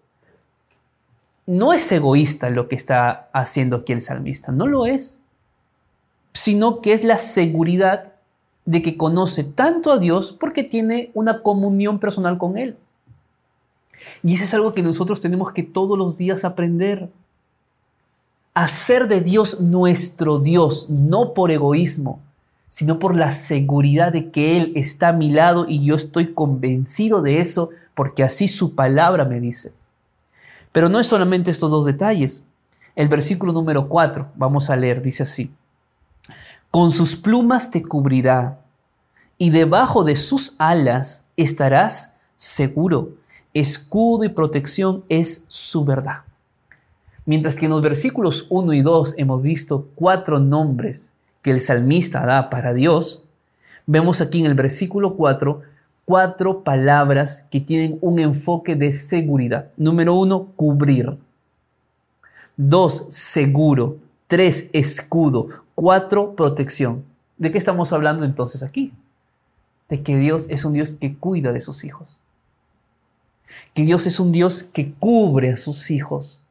No 1.48 1.74
es 1.74 1.92
egoísta 1.92 2.52
lo 2.52 2.68
que 2.68 2.76
está 2.76 3.28
haciendo 3.34 3.78
aquí 3.78 3.94
el 3.94 4.02
salmista. 4.02 4.52
No 4.52 4.68
lo 4.68 4.86
es. 4.86 5.20
Sino 6.38 6.82
que 6.82 6.94
es 6.94 7.04
la 7.04 7.18
seguridad 7.18 8.14
de 8.66 8.82
que 8.82 8.96
conoce 8.96 9.44
tanto 9.44 9.92
a 9.92 9.98
Dios 9.98 10.36
porque 10.40 10.64
tiene 10.64 11.10
una 11.14 11.42
comunión 11.42 12.00
personal 12.00 12.38
con 12.38 12.58
Él. 12.58 12.76
Y 14.24 14.36
eso 14.36 14.44
es 14.44 14.54
algo 14.54 14.74
que 14.74 14.84
nosotros 14.84 15.20
tenemos 15.20 15.52
que 15.52 15.64
todos 15.64 15.98
los 15.98 16.18
días 16.18 16.46
aprender. 16.46 17.10
Hacer 18.54 19.08
de 19.08 19.22
Dios 19.22 19.62
nuestro 19.62 20.40
Dios, 20.40 20.90
no 20.90 21.34
por 21.34 21.50
egoísmo, 21.50 22.20
sino 22.70 23.00
por 23.00 23.16
la 23.16 23.32
seguridad 23.32 24.12
de 24.12 24.30
que 24.30 24.58
Él 24.58 24.74
está 24.76 25.10
a 25.10 25.14
mi 25.14 25.32
lado 25.32 25.66
y 25.68 25.84
yo 25.84 25.96
estoy 25.96 26.34
convencido 26.34 27.22
de 27.22 27.40
eso 27.40 27.70
porque 27.96 28.24
así 28.24 28.48
su 28.48 28.76
palabra 28.76 29.26
me 29.26 29.40
dice. 29.40 29.74
Pero 30.72 30.90
no 30.90 31.00
es 31.00 31.08
solamente 31.08 31.50
estos 31.50 31.72
dos 31.72 31.86
detalles. 31.86 32.44
El 32.96 33.08
versículo 33.08 33.54
número 33.54 33.88
4, 33.88 34.28
vamos 34.36 34.70
a 34.70 34.76
leer, 34.76 35.02
dice 35.02 35.24
así. 35.24 35.52
Con 36.78 36.92
sus 36.92 37.16
plumas 37.16 37.72
te 37.72 37.82
cubrirá, 37.82 38.60
y 39.40 39.50
debajo 39.50 40.04
de 40.04 40.16
sus 40.16 40.54
alas 40.60 41.26
estarás 41.36 42.14
seguro. 42.36 43.14
Escudo 43.52 44.26
y 44.26 44.30
protección 44.30 45.04
es 45.10 45.44
su 45.48 45.86
verdad. 45.86 46.18
Mientras 47.26 47.56
que 47.56 47.66
en 47.66 47.72
los 47.72 47.82
versículos 47.82 48.46
1 48.52 48.74
y 48.74 48.84
2 48.84 49.16
hemos 49.18 49.42
visto 49.42 49.88
cuatro 49.96 50.40
nombres 50.40 51.16
que 51.42 51.50
el 51.50 51.62
salmista 51.62 52.24
da 52.28 52.52
para 52.52 52.76
Dios, 52.76 53.24
vemos 53.88 54.22
aquí 54.22 54.42
en 54.42 54.46
el 54.46 54.54
versículo 54.54 55.16
4 55.16 55.64
cuatro 56.06 56.64
palabras 56.64 57.48
que 57.50 57.60
tienen 57.60 57.98
un 58.02 58.20
enfoque 58.20 58.76
de 58.76 58.94
seguridad. 58.94 59.72
Número 59.78 60.14
uno, 60.14 60.50
cubrir. 60.56 61.18
Dos, 62.56 63.08
seguro. 63.10 63.98
Tres, 64.28 64.70
escudo. 64.74 65.66
Cuatro, 65.80 66.34
protección. 66.34 67.06
¿De 67.38 67.52
qué 67.52 67.60
estamos 67.60 67.94
hablando 67.94 68.26
entonces 68.26 68.64
aquí? 68.64 68.92
De 69.90 70.02
que 70.02 70.18
Dios 70.18 70.48
es 70.50 70.66
un 70.66 70.74
Dios 70.74 70.96
que 71.00 71.16
cuida 71.16 71.52
de 71.52 71.60
sus 71.60 71.84
hijos. 71.84 72.20
Que 73.76 73.84
Dios 73.84 74.08
es 74.08 74.20
un 74.20 74.32
Dios 74.32 74.64
que 74.64 74.94
cubre 74.94 75.52
a 75.52 75.58
sus 75.58 75.92
hijos, 75.92 76.42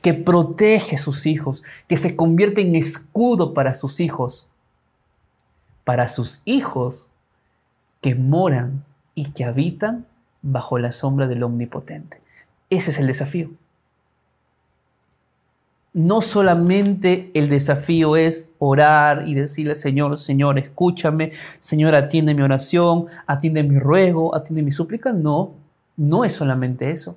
que 0.00 0.14
protege 0.14 0.96
a 0.96 0.98
sus 0.98 1.26
hijos, 1.26 1.62
que 1.88 1.98
se 1.98 2.16
convierte 2.16 2.62
en 2.62 2.74
escudo 2.74 3.52
para 3.52 3.74
sus 3.74 4.00
hijos. 4.00 4.46
Para 5.84 6.08
sus 6.08 6.40
hijos 6.46 7.10
que 8.00 8.14
moran 8.14 8.82
y 9.14 9.32
que 9.32 9.44
habitan 9.44 10.06
bajo 10.40 10.78
la 10.78 10.92
sombra 10.92 11.26
del 11.26 11.42
Omnipotente. 11.42 12.22
Ese 12.70 12.92
es 12.92 12.98
el 12.98 13.08
desafío 13.08 13.50
no 15.92 16.22
solamente 16.22 17.30
el 17.34 17.48
desafío 17.48 18.16
es 18.16 18.46
orar 18.60 19.26
y 19.26 19.34
decirle, 19.34 19.74
Señor, 19.74 20.20
Señor, 20.20 20.58
escúchame, 20.58 21.32
Señor, 21.58 21.94
atiende 21.94 22.34
mi 22.34 22.42
oración, 22.42 23.06
atiende 23.26 23.64
mi 23.64 23.78
ruego, 23.78 24.34
atiende 24.36 24.62
mi 24.62 24.70
súplica. 24.70 25.12
No, 25.12 25.54
no 25.96 26.24
es 26.24 26.34
solamente 26.34 26.90
eso. 26.90 27.16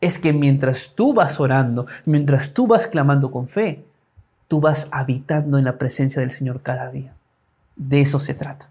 Es 0.00 0.18
que 0.18 0.32
mientras 0.32 0.94
tú 0.94 1.12
vas 1.12 1.40
orando, 1.40 1.86
mientras 2.06 2.54
tú 2.54 2.68
vas 2.68 2.86
clamando 2.86 3.30
con 3.32 3.48
fe, 3.48 3.84
tú 4.46 4.60
vas 4.60 4.86
habitando 4.92 5.58
en 5.58 5.64
la 5.64 5.76
presencia 5.76 6.20
del 6.20 6.30
Señor 6.30 6.62
cada 6.62 6.90
día. 6.90 7.12
De 7.74 8.00
eso 8.00 8.20
se 8.20 8.34
trata. 8.34 8.68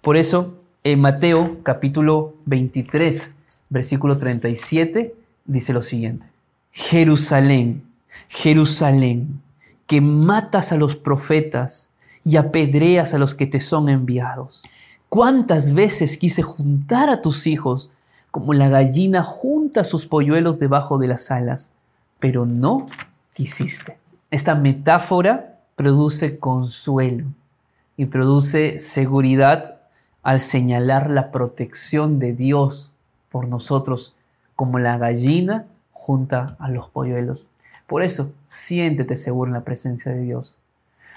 Por 0.00 0.16
eso, 0.16 0.54
en 0.84 1.00
Mateo 1.00 1.58
capítulo 1.62 2.34
23, 2.46 3.36
versículo 3.68 4.16
37, 4.16 5.14
dice 5.44 5.72
lo 5.74 5.82
siguiente. 5.82 6.26
Jerusalén, 6.72 7.82
Jerusalén, 8.28 9.42
que 9.90 10.00
matas 10.00 10.70
a 10.70 10.76
los 10.76 10.94
profetas 10.94 11.88
y 12.22 12.36
apedreas 12.36 13.12
a 13.12 13.18
los 13.18 13.34
que 13.34 13.48
te 13.48 13.60
son 13.60 13.88
enviados. 13.88 14.62
¿Cuántas 15.08 15.74
veces 15.74 16.16
quise 16.16 16.42
juntar 16.42 17.10
a 17.10 17.22
tus 17.22 17.48
hijos 17.48 17.90
como 18.30 18.54
la 18.54 18.68
gallina 18.68 19.24
junta 19.24 19.82
sus 19.82 20.06
polluelos 20.06 20.60
debajo 20.60 20.96
de 20.98 21.08
las 21.08 21.32
alas, 21.32 21.72
pero 22.20 22.46
no 22.46 22.86
quisiste? 23.34 23.98
Esta 24.30 24.54
metáfora 24.54 25.58
produce 25.74 26.38
consuelo 26.38 27.24
y 27.96 28.06
produce 28.06 28.78
seguridad 28.78 29.80
al 30.22 30.40
señalar 30.40 31.10
la 31.10 31.32
protección 31.32 32.20
de 32.20 32.32
Dios 32.32 32.92
por 33.28 33.48
nosotros 33.48 34.14
como 34.54 34.78
la 34.78 34.98
gallina 34.98 35.66
junta 35.90 36.54
a 36.60 36.68
los 36.68 36.88
polluelos. 36.90 37.49
Por 37.90 38.04
eso, 38.04 38.32
siéntete 38.46 39.16
seguro 39.16 39.48
en 39.48 39.54
la 39.54 39.64
presencia 39.64 40.12
de 40.12 40.20
Dios. 40.20 40.56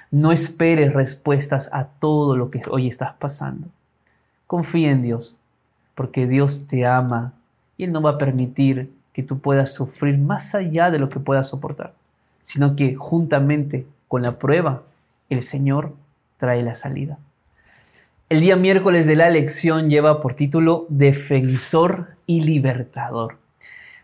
No 0.10 0.32
esperes 0.32 0.92
respuestas 0.92 1.70
a 1.72 1.86
todo 1.86 2.36
lo 2.36 2.50
que 2.50 2.64
hoy 2.68 2.88
estás 2.88 3.14
pasando. 3.14 3.68
Confía 4.48 4.90
en 4.90 5.04
Dios, 5.04 5.36
porque 5.94 6.26
Dios 6.26 6.66
te 6.66 6.88
ama 6.88 7.34
y 7.78 7.84
Él 7.84 7.92
no 7.92 8.02
va 8.02 8.10
a 8.10 8.18
permitir 8.18 8.92
que 9.14 9.22
tú 9.22 9.38
puedas 9.38 9.72
sufrir 9.72 10.18
más 10.18 10.56
allá 10.56 10.90
de 10.90 10.98
lo 10.98 11.12
que 11.12 11.20
puedas 11.20 11.50
soportar, 11.50 11.94
sino 12.42 12.76
que 12.76 12.96
juntamente 12.96 13.86
con 14.08 14.24
la 14.24 14.40
prueba, 14.40 14.82
el 15.30 15.44
Señor 15.44 15.94
trae 16.38 16.64
la 16.64 16.74
salida. 16.74 17.20
El 18.30 18.42
día 18.42 18.56
miércoles 18.56 19.06
de 19.06 19.16
la 19.16 19.30
lección 19.30 19.92
lleva 19.92 20.22
por 20.22 20.34
título 20.34 20.88
Defensor 20.90 22.16
y 22.26 22.42
Libertador. 22.42 23.43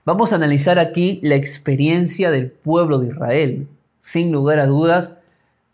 Vamos 0.05 0.31
a 0.31 0.38
analizar 0.38 0.79
aquí 0.79 1.19
la 1.23 1.35
experiencia 1.35 2.31
del 2.31 2.49
pueblo 2.49 2.99
de 2.99 3.09
Israel. 3.09 3.67
Sin 3.99 4.31
lugar 4.31 4.59
a 4.59 4.65
dudas, 4.65 5.13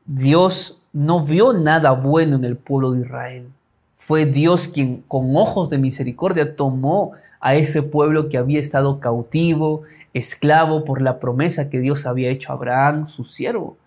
Dios 0.06 0.82
no 0.94 1.24
vio 1.24 1.54
nada 1.54 1.92
bueno 1.92 2.36
en 2.38 2.46
el 2.46 2.58
pueblo 2.58 2.92
de 2.92 3.02
Israel. 3.02 3.48
Fue 3.96 4.26
Dios 4.26 4.68
quien 4.68 5.04
con 5.08 5.36
ojos 5.36 5.70
de 5.70 5.78
misericordia 5.78 6.56
tomó 6.56 7.12
a 7.40 7.56
ese 7.56 7.84
pueblo 7.84 8.28
que 8.28 8.38
había 8.38 8.60
estado 8.60 9.00
cautivo, 9.00 9.84
esclavo 10.14 10.84
por 10.84 11.02
la 11.02 11.20
promesa 11.20 11.70
que 11.70 11.80
Dios 11.80 12.06
había 12.06 12.30
hecho 12.30 12.52
a 12.52 12.56
Abraham, 12.56 13.06
su 13.06 13.26
siervo. 13.26 13.78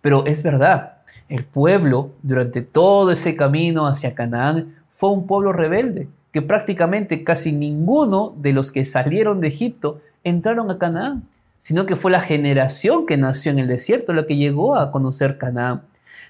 Pero 0.00 0.24
es 0.26 0.42
verdad, 0.42 0.98
el 1.28 1.44
pueblo 1.44 2.10
durante 2.22 2.62
todo 2.62 3.10
ese 3.10 3.34
camino 3.34 3.88
hacia 3.88 4.14
Canaán 4.14 4.76
fue 4.92 5.10
un 5.10 5.26
pueblo 5.26 5.52
rebelde, 5.52 6.08
que 6.32 6.42
prácticamente 6.42 7.24
casi 7.24 7.52
ninguno 7.52 8.34
de 8.36 8.52
los 8.52 8.72
que 8.72 8.84
salieron 8.84 9.40
de 9.40 9.48
Egipto 9.48 10.00
entraron 10.24 10.70
a 10.70 10.78
Canaán, 10.78 11.24
sino 11.58 11.86
que 11.86 11.96
fue 11.96 12.10
la 12.10 12.20
generación 12.20 13.06
que 13.06 13.16
nació 13.16 13.52
en 13.52 13.58
el 13.58 13.66
desierto 13.66 14.12
la 14.12 14.26
que 14.26 14.36
llegó 14.36 14.76
a 14.76 14.90
conocer 14.90 15.38
Canaán. 15.38 15.82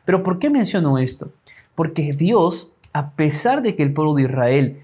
Pero 0.05 0.23
¿por 0.23 0.39
qué 0.39 0.51
menciono 0.51 0.99
esto? 0.99 1.31
Porque 1.75 2.13
Dios, 2.13 2.73
a 2.93 3.11
pesar 3.11 3.63
de 3.63 3.77
que 3.77 3.83
el 3.83 3.93
pueblo 3.93 4.15
de 4.15 4.23
Israel 4.23 4.81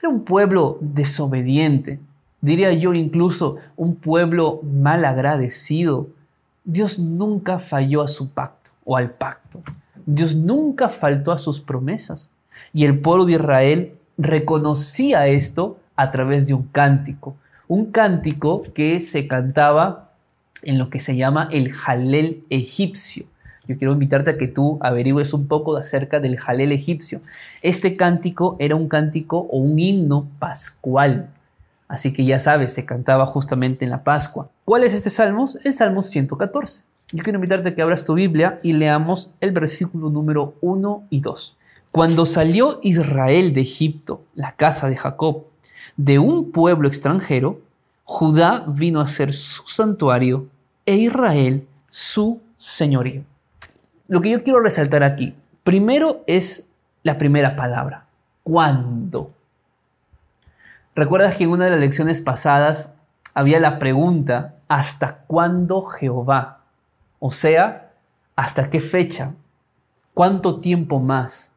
era 0.00 0.08
un 0.08 0.24
pueblo 0.24 0.78
desobediente, 0.80 1.98
diría 2.40 2.72
yo 2.72 2.92
incluso 2.92 3.56
un 3.76 3.96
pueblo 3.96 4.60
mal 4.62 5.04
agradecido, 5.04 6.08
Dios 6.64 6.98
nunca 6.98 7.58
falló 7.58 8.02
a 8.02 8.08
su 8.08 8.30
pacto 8.30 8.72
o 8.84 8.96
al 8.96 9.10
pacto. 9.10 9.62
Dios 10.04 10.34
nunca 10.34 10.88
faltó 10.88 11.32
a 11.32 11.38
sus 11.38 11.60
promesas. 11.60 12.30
Y 12.72 12.84
el 12.84 12.98
pueblo 12.98 13.24
de 13.24 13.32
Israel 13.32 13.92
reconocía 14.18 15.26
esto 15.26 15.78
a 15.96 16.10
través 16.10 16.46
de 16.46 16.54
un 16.54 16.64
cántico. 16.64 17.36
Un 17.68 17.86
cántico 17.90 18.62
que 18.74 19.00
se 19.00 19.26
cantaba 19.26 20.10
en 20.62 20.78
lo 20.78 20.90
que 20.90 20.98
se 20.98 21.16
llama 21.16 21.48
el 21.52 21.72
Jalel 21.72 22.44
egipcio. 22.50 23.26
Yo 23.68 23.76
quiero 23.76 23.92
invitarte 23.92 24.30
a 24.30 24.38
que 24.38 24.46
tú 24.46 24.78
averigües 24.80 25.32
un 25.32 25.48
poco 25.48 25.76
acerca 25.76 26.20
del 26.20 26.38
Jalel 26.38 26.72
egipcio. 26.72 27.20
Este 27.62 27.96
cántico 27.96 28.56
era 28.60 28.76
un 28.76 28.88
cántico 28.88 29.38
o 29.50 29.58
un 29.58 29.78
himno 29.78 30.28
pascual. 30.38 31.30
Así 31.88 32.12
que 32.12 32.24
ya 32.24 32.38
sabes, 32.38 32.72
se 32.72 32.84
cantaba 32.84 33.26
justamente 33.26 33.84
en 33.84 33.90
la 33.90 34.02
Pascua. 34.02 34.50
¿Cuál 34.64 34.84
es 34.84 34.92
este 34.92 35.10
salmo? 35.10 35.46
El 35.62 35.72
Salmo 35.72 36.02
114. 36.02 36.82
Yo 37.12 37.22
quiero 37.22 37.36
invitarte 37.36 37.68
a 37.68 37.74
que 37.74 37.82
abras 37.82 38.04
tu 38.04 38.14
Biblia 38.14 38.58
y 38.62 38.72
leamos 38.72 39.30
el 39.40 39.52
versículo 39.52 40.10
número 40.10 40.54
1 40.60 41.04
y 41.10 41.20
2. 41.20 41.56
Cuando 41.96 42.26
salió 42.26 42.78
Israel 42.82 43.54
de 43.54 43.62
Egipto, 43.62 44.22
la 44.34 44.52
casa 44.52 44.90
de 44.90 44.98
Jacob, 44.98 45.44
de 45.96 46.18
un 46.18 46.52
pueblo 46.52 46.88
extranjero, 46.88 47.62
Judá 48.04 48.66
vino 48.68 49.00
a 49.00 49.06
ser 49.06 49.32
su 49.32 49.62
santuario 49.66 50.46
e 50.84 50.96
Israel 50.96 51.66
su 51.88 52.42
señorío. 52.58 53.22
Lo 54.08 54.20
que 54.20 54.28
yo 54.28 54.42
quiero 54.42 54.60
resaltar 54.60 55.04
aquí, 55.04 55.34
primero 55.64 56.22
es 56.26 56.68
la 57.02 57.16
primera 57.16 57.56
palabra, 57.56 58.04
¿cuándo? 58.42 59.30
¿Recuerdas 60.94 61.38
que 61.38 61.44
en 61.44 61.50
una 61.50 61.64
de 61.64 61.70
las 61.70 61.80
lecciones 61.80 62.20
pasadas 62.20 62.92
había 63.32 63.58
la 63.58 63.78
pregunta, 63.78 64.56
¿hasta 64.68 65.20
cuándo 65.26 65.80
Jehová? 65.80 66.60
O 67.20 67.32
sea, 67.32 67.92
¿hasta 68.36 68.68
qué 68.68 68.80
fecha? 68.80 69.32
¿Cuánto 70.12 70.60
tiempo 70.60 71.00
más? 71.00 71.55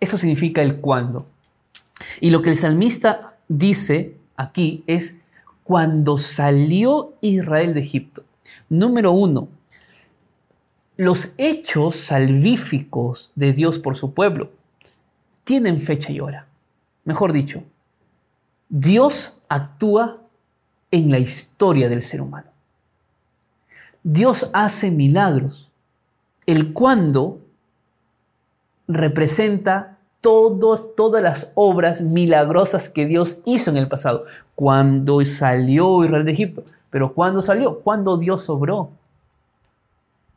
Eso 0.00 0.16
significa 0.16 0.62
el 0.62 0.76
cuándo. 0.80 1.24
Y 2.20 2.30
lo 2.30 2.42
que 2.42 2.50
el 2.50 2.56
salmista 2.56 3.36
dice 3.48 4.16
aquí 4.36 4.84
es 4.86 5.22
cuando 5.64 6.18
salió 6.18 7.14
Israel 7.20 7.74
de 7.74 7.80
Egipto. 7.80 8.24
Número 8.68 9.12
uno, 9.12 9.48
los 10.96 11.32
hechos 11.36 11.96
salvíficos 11.96 13.32
de 13.34 13.52
Dios 13.52 13.78
por 13.78 13.96
su 13.96 14.14
pueblo 14.14 14.50
tienen 15.44 15.80
fecha 15.80 16.12
y 16.12 16.20
hora. 16.20 16.46
Mejor 17.04 17.32
dicho, 17.32 17.62
Dios 18.68 19.34
actúa 19.48 20.22
en 20.90 21.10
la 21.10 21.18
historia 21.18 21.88
del 21.88 22.02
ser 22.02 22.20
humano. 22.20 22.48
Dios 24.02 24.50
hace 24.52 24.90
milagros. 24.90 25.68
El 26.46 26.72
cuándo 26.72 27.40
representa 28.88 29.98
todos, 30.20 30.94
todas 30.96 31.22
las 31.22 31.52
obras 31.54 32.00
milagrosas 32.00 32.88
que 32.88 33.06
Dios 33.06 33.38
hizo 33.44 33.70
en 33.70 33.76
el 33.76 33.88
pasado. 33.88 34.24
Cuando 34.54 35.24
salió 35.24 36.04
Israel 36.04 36.24
de 36.24 36.32
Egipto. 36.32 36.64
Pero 36.90 37.12
¿cuándo 37.12 37.42
salió? 37.42 37.80
Cuando 37.80 38.16
Dios 38.16 38.48
obró. 38.48 38.90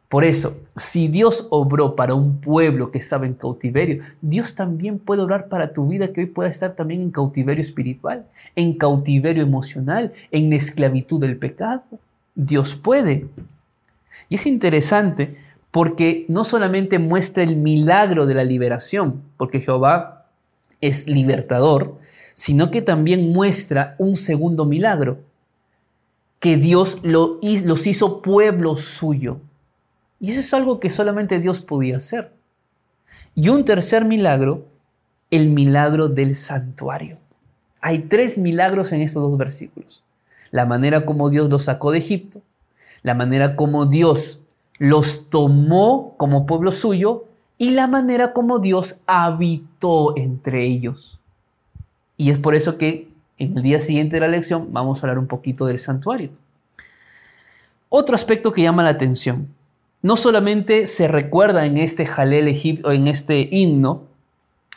Por 0.10 0.24
eso, 0.24 0.58
si 0.76 1.08
Dios 1.08 1.48
obró 1.52 1.96
para 1.96 2.16
un 2.16 2.42
pueblo 2.42 2.90
que 2.90 2.98
estaba 2.98 3.28
en 3.28 3.36
cautiverio, 3.36 4.04
Dios 4.22 4.56
también 4.56 4.98
puede 4.98 5.22
obrar 5.22 5.48
para 5.48 5.72
tu 5.72 5.88
vida 5.88 6.12
que 6.12 6.22
hoy 6.22 6.28
pueda 6.28 6.50
estar 6.50 6.74
también 6.74 7.02
en 7.02 7.12
cautiverio 7.12 7.62
espiritual, 7.62 8.26
en 8.56 8.74
cautiverio 8.74 9.44
emocional, 9.44 10.12
en 10.32 10.52
esclavitud 10.52 11.22
del 11.22 11.38
pecado. 11.38 11.84
Dios 12.34 12.74
puede. 12.74 13.28
Y 14.30 14.36
es 14.36 14.48
interesante 14.48 15.38
porque 15.72 16.26
no 16.28 16.44
solamente 16.44 17.00
muestra 17.00 17.44
el 17.44 17.56
milagro 17.56 18.26
de 18.26 18.34
la 18.34 18.44
liberación, 18.44 19.22
porque 19.38 19.60
Jehová 19.60 20.26
es 20.82 21.08
libertador, 21.08 21.98
sino 22.34 22.72
que 22.72 22.82
también 22.82 23.32
muestra 23.32 23.96
un 23.98 24.16
segundo 24.16 24.66
milagro, 24.66 25.20
que 26.40 26.58
Dios 26.58 27.00
los 27.04 27.86
hizo 27.86 28.22
pueblo 28.22 28.76
suyo. 28.76 29.42
Y 30.20 30.32
eso 30.32 30.40
es 30.40 30.54
algo 30.54 30.80
que 30.80 30.90
solamente 30.90 31.40
Dios 31.40 31.60
podía 31.60 31.98
hacer. 31.98 32.32
Y 33.36 33.50
un 33.50 33.66
tercer 33.66 34.06
milagro, 34.06 34.66
el 35.32 35.50
milagro 35.50 36.08
del 36.08 36.36
santuario. 36.36 37.18
Hay 37.82 38.00
tres 38.00 38.38
milagros 38.38 38.92
en 38.92 39.02
estos 39.02 39.22
dos 39.22 39.38
versículos. 39.38 40.04
La 40.52 40.66
manera 40.66 41.06
como 41.06 41.30
Dios 41.30 41.50
los 41.50 41.66
sacó 41.66 41.92
de 41.92 42.00
Egipto, 42.00 42.42
la 43.04 43.14
manera 43.14 43.56
como 43.56 43.86
Dios 43.86 44.42
los 44.80 45.30
tomó 45.30 46.16
como 46.18 46.46
pueblo 46.46 46.72
suyo 46.72 47.26
y 47.58 47.72
la 47.72 47.88
manera 47.88 48.34
como 48.34 48.60
Dios 48.60 48.96
habitó 49.06 50.18
entre 50.18 50.66
ellos. 50.66 51.20
Y 52.18 52.32
es 52.32 52.40
por 52.40 52.56
eso 52.56 52.78
que 52.78 53.10
en 53.38 53.58
el 53.58 53.64
día 53.64 53.80
siguiente 53.80 54.16
de 54.16 54.22
la 54.22 54.28
lección 54.30 54.70
vamos 54.72 55.00
a 55.00 55.02
hablar 55.02 55.20
un 55.20 55.28
poquito 55.28 55.66
del 55.66 55.78
santuario. 55.78 56.32
Otro 57.90 58.16
aspecto 58.16 58.52
que 58.52 58.62
llama 58.62 58.84
la 58.84 58.92
atención 58.92 59.50
no 60.02 60.16
solamente 60.16 60.88
se 60.88 61.08
recuerda 61.08 61.66
en 61.66 61.78
este 61.78 62.06
Jalel 62.06 62.48
Egipto, 62.48 62.92
en 62.92 63.08
este 63.08 63.50
himno, 63.52 64.04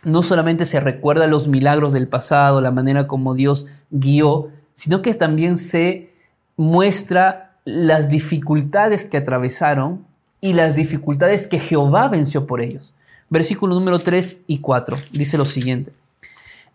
no 0.03 0.23
solamente 0.23 0.65
se 0.65 0.81
recuerda 0.81 1.29
los 1.29 1.47
milagros 1.47 1.93
del 1.93 2.09
pasado, 2.09 2.61
la 2.61 2.73
manera 2.73 3.07
como 3.07 3.35
Dios 3.35 3.69
guió, 3.91 4.51
sino 4.73 5.01
que 5.01 5.15
también 5.15 5.59
se 5.59 6.11
muestra 6.57 7.52
las 7.65 8.09
dificultades 8.09 9.05
que 9.05 9.19
atravesaron 9.19 10.05
y 10.41 10.55
las 10.55 10.75
dificultades 10.75 11.47
que 11.47 11.61
Jehová 11.61 12.09
venció 12.09 12.47
por 12.47 12.61
ellos. 12.61 12.93
Versículo 13.31 13.75
número 13.75 13.99
3 13.99 14.43
y 14.47 14.59
4 14.59 14.97
dice 15.13 15.39
lo 15.39 15.45
siguiente. 15.45 15.93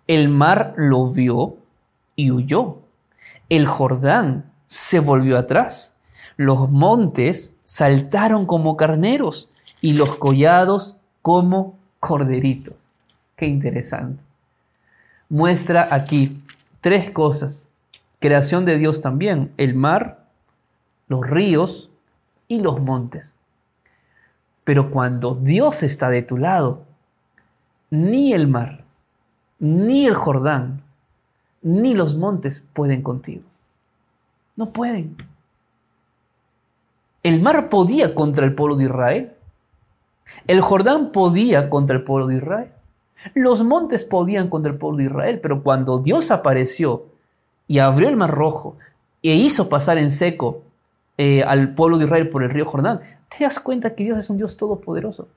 El 0.08 0.30
mar 0.30 0.73
lo 0.78 1.12
vio 1.12 1.58
y 2.15 2.32
huyó. 2.32 2.80
El 3.50 3.67
Jordán 3.67 4.52
se 4.67 5.00
volvió 5.00 5.38
atrás 5.38 5.97
los 6.38 6.69
montes 6.69 7.58
saltaron 7.63 8.45
como 8.45 8.78
carneros 8.78 9.50
y 9.82 9.93
los 9.93 10.15
collados 10.15 10.97
como 11.23 11.78
corderitos. 12.00 12.76
Qué 13.36 13.47
interesante. 13.47 14.21
Muestra 15.30 15.88
aquí 15.89 16.39
tres 16.80 17.10
cosas. 17.10 17.69
Creación 18.19 18.65
de 18.65 18.78
Dios 18.78 19.02
también, 19.02 19.52
el 19.58 19.73
mar, 19.73 20.27
los 21.08 21.28
ríos 21.28 21.89
y 22.48 22.60
los 22.60 22.80
montes. 22.82 23.38
Pero 24.63 24.91
cuando 24.91 25.34
Dios 25.36 25.84
está 25.84 26.10
de 26.10 26.22
tu 26.22 26.38
lado, 26.38 26.84
ni 27.89 28.34
el 28.34 28.48
mar, 28.48 28.84
ni 29.60 30.06
el 30.06 30.15
Jordán, 30.15 30.82
ni 31.62 31.93
los 31.93 32.15
montes 32.15 32.63
pueden 32.74 33.02
contigo. 33.02 33.43
No 34.56 34.72
pueden. 34.72 35.15
El 37.24 37.41
mar 37.41 37.70
podía 37.70 38.13
contra 38.13 38.46
el 38.46 38.54
pueblo 38.56 38.76
de 38.76 38.86
Israel. 38.86 39.34
El 40.48 40.62
Jordán 40.62 41.12
podía 41.12 41.70
contra 41.70 41.96
el 41.96 42.04
pueblo 42.04 42.28
de 42.28 42.38
Israel. 42.38 42.72
Los 43.34 43.63
montes 43.63 44.04
podían 44.04 44.50
contra 44.50 44.72
el 44.72 44.78
pueblo 44.78 44.98
de 44.98 45.06
Israel, 45.06 45.39
pero 45.41 45.63
cuando 45.63 46.00
Dios 46.00 46.32
apareció 46.32 47.06
y 47.67 47.80
abrió 47.80 48.10
el 48.10 48.15
mar 48.15 48.32
rojo 48.32 48.78
e 49.24 49.36
hizo 49.36 49.70
pasar 49.70 49.98
en 49.98 50.12
seco 50.12 50.63
eh, 51.17 51.43
al 51.43 51.73
pueblo 51.73 51.97
de 51.97 52.06
Israel 52.06 52.30
por 52.30 52.43
el 52.43 52.49
río 52.49 52.65
Jordán, 52.65 53.01
te 53.36 53.43
das 53.43 53.60
cuenta 53.60 53.95
que 53.95 54.03
Dios 54.03 54.17
es 54.17 54.30
un 54.30 54.38
Dios 54.38 54.56
todopoderoso. 54.58 55.27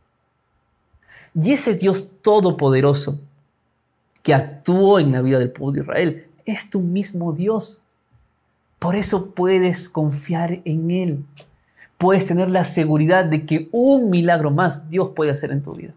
Y 1.34 1.52
ese 1.52 1.74
Dios 1.74 2.10
todopoderoso 2.22 3.20
que 4.22 4.34
actuó 4.34 4.98
en 4.98 5.12
la 5.12 5.22
vida 5.22 5.38
del 5.38 5.50
pueblo 5.50 5.72
de 5.74 5.80
Israel 5.80 6.26
es 6.44 6.70
tu 6.70 6.80
mismo 6.80 7.32
Dios. 7.32 7.82
Por 8.78 8.96
eso 8.96 9.30
puedes 9.30 9.88
confiar 9.88 10.60
en 10.64 10.90
Él. 10.90 11.24
Puedes 11.98 12.26
tener 12.26 12.48
la 12.48 12.64
seguridad 12.64 13.24
de 13.24 13.44
que 13.44 13.68
un 13.72 14.10
milagro 14.10 14.50
más 14.50 14.88
Dios 14.88 15.10
puede 15.14 15.30
hacer 15.30 15.52
en 15.52 15.62
tu 15.62 15.74
vida. 15.74 15.92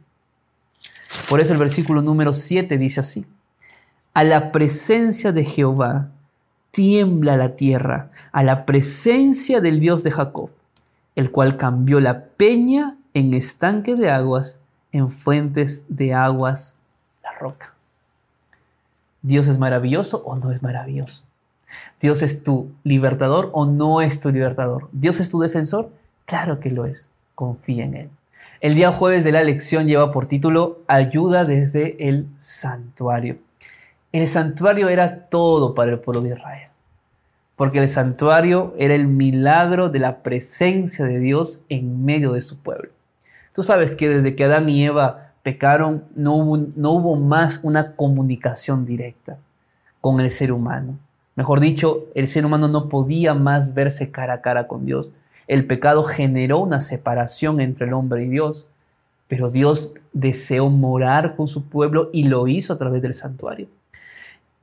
Por 1.29 1.39
eso 1.39 1.53
el 1.53 1.59
versículo 1.59 2.01
número 2.01 2.33
7 2.33 2.77
dice 2.77 2.99
así. 2.99 3.25
A 4.13 4.23
la 4.23 4.51
presencia 4.51 5.31
de 5.31 5.45
Jehová 5.45 6.09
tiembla 6.73 7.37
la 7.37 7.55
tierra, 7.55 8.09
a 8.31 8.41
la 8.41 8.65
presencia 8.65 9.61
del 9.61 9.79
Dios 9.79 10.03
de 10.03 10.09
Jacob, 10.09 10.49
el 11.15 11.29
cual 11.29 11.55
cambió 11.55 11.99
la 11.99 12.25
peña 12.25 12.97
en 13.13 13.35
estanque 13.35 13.93
de 13.93 14.09
aguas, 14.09 14.59
en 14.91 15.11
fuentes 15.11 15.85
de 15.87 16.15
aguas 16.15 16.79
la 17.21 17.31
roca. 17.33 17.75
¿Dios 19.21 19.47
es 19.47 19.59
maravilloso 19.59 20.23
o 20.25 20.35
no 20.35 20.51
es 20.51 20.63
maravilloso? 20.63 21.23
¿Dios 22.01 22.23
es 22.23 22.41
tu 22.41 22.71
libertador 22.83 23.51
o 23.53 23.67
no 23.67 24.01
es 24.01 24.19
tu 24.19 24.31
libertador? 24.31 24.89
¿Dios 24.91 25.19
es 25.19 25.29
tu 25.29 25.39
defensor? 25.39 25.91
Claro 26.25 26.59
que 26.59 26.71
lo 26.71 26.85
es. 26.85 27.11
Confía 27.35 27.85
en 27.85 27.95
Él. 27.95 28.09
El 28.61 28.73
día 28.73 28.91
jueves 28.91 29.23
de 29.23 29.31
la 29.31 29.43
lección 29.43 29.85
lleva 29.85 30.11
por 30.11 30.25
título 30.25 30.79
Ayuda 30.87 31.45
desde 31.45 32.09
el 32.09 32.27
santuario. 32.37 33.37
El 34.13 34.27
santuario 34.27 34.89
era 34.89 35.27
todo 35.27 35.73
para 35.73 35.91
el 35.91 35.99
pueblo 35.99 36.21
de 36.21 36.35
Israel, 36.35 36.69
porque 37.55 37.79
el 37.79 37.89
santuario 37.89 38.75
era 38.77 38.93
el 38.93 39.07
milagro 39.07 39.89
de 39.89 39.97
la 39.97 40.19
presencia 40.19 41.05
de 41.05 41.17
Dios 41.17 41.63
en 41.67 42.05
medio 42.05 42.33
de 42.33 42.41
su 42.41 42.59
pueblo. 42.59 42.91
Tú 43.55 43.63
sabes 43.63 43.95
que 43.95 44.09
desde 44.09 44.35
que 44.35 44.43
Adán 44.43 44.69
y 44.69 44.85
Eva 44.85 45.31
pecaron, 45.41 46.03
no 46.13 46.35
hubo, 46.35 46.57
no 46.75 46.91
hubo 46.91 47.15
más 47.15 47.59
una 47.63 47.95
comunicación 47.95 48.85
directa 48.85 49.39
con 49.99 50.19
el 50.19 50.29
ser 50.29 50.51
humano. 50.51 50.99
Mejor 51.35 51.59
dicho, 51.59 52.05
el 52.13 52.27
ser 52.27 52.45
humano 52.45 52.67
no 52.67 52.89
podía 52.89 53.33
más 53.33 53.73
verse 53.73 54.11
cara 54.11 54.33
a 54.35 54.41
cara 54.41 54.67
con 54.67 54.85
Dios. 54.85 55.09
El 55.47 55.65
pecado 55.65 56.03
generó 56.03 56.59
una 56.59 56.81
separación 56.81 57.59
entre 57.59 57.87
el 57.87 57.93
hombre 57.93 58.25
y 58.25 58.29
Dios, 58.29 58.67
pero 59.27 59.49
Dios 59.49 59.95
deseó 60.11 60.69
morar 60.69 61.35
con 61.35 61.47
su 61.47 61.67
pueblo 61.67 62.11
y 62.13 62.25
lo 62.25 62.47
hizo 62.47 62.73
a 62.73 62.77
través 62.77 63.01
del 63.01 63.15
santuario. 63.15 63.65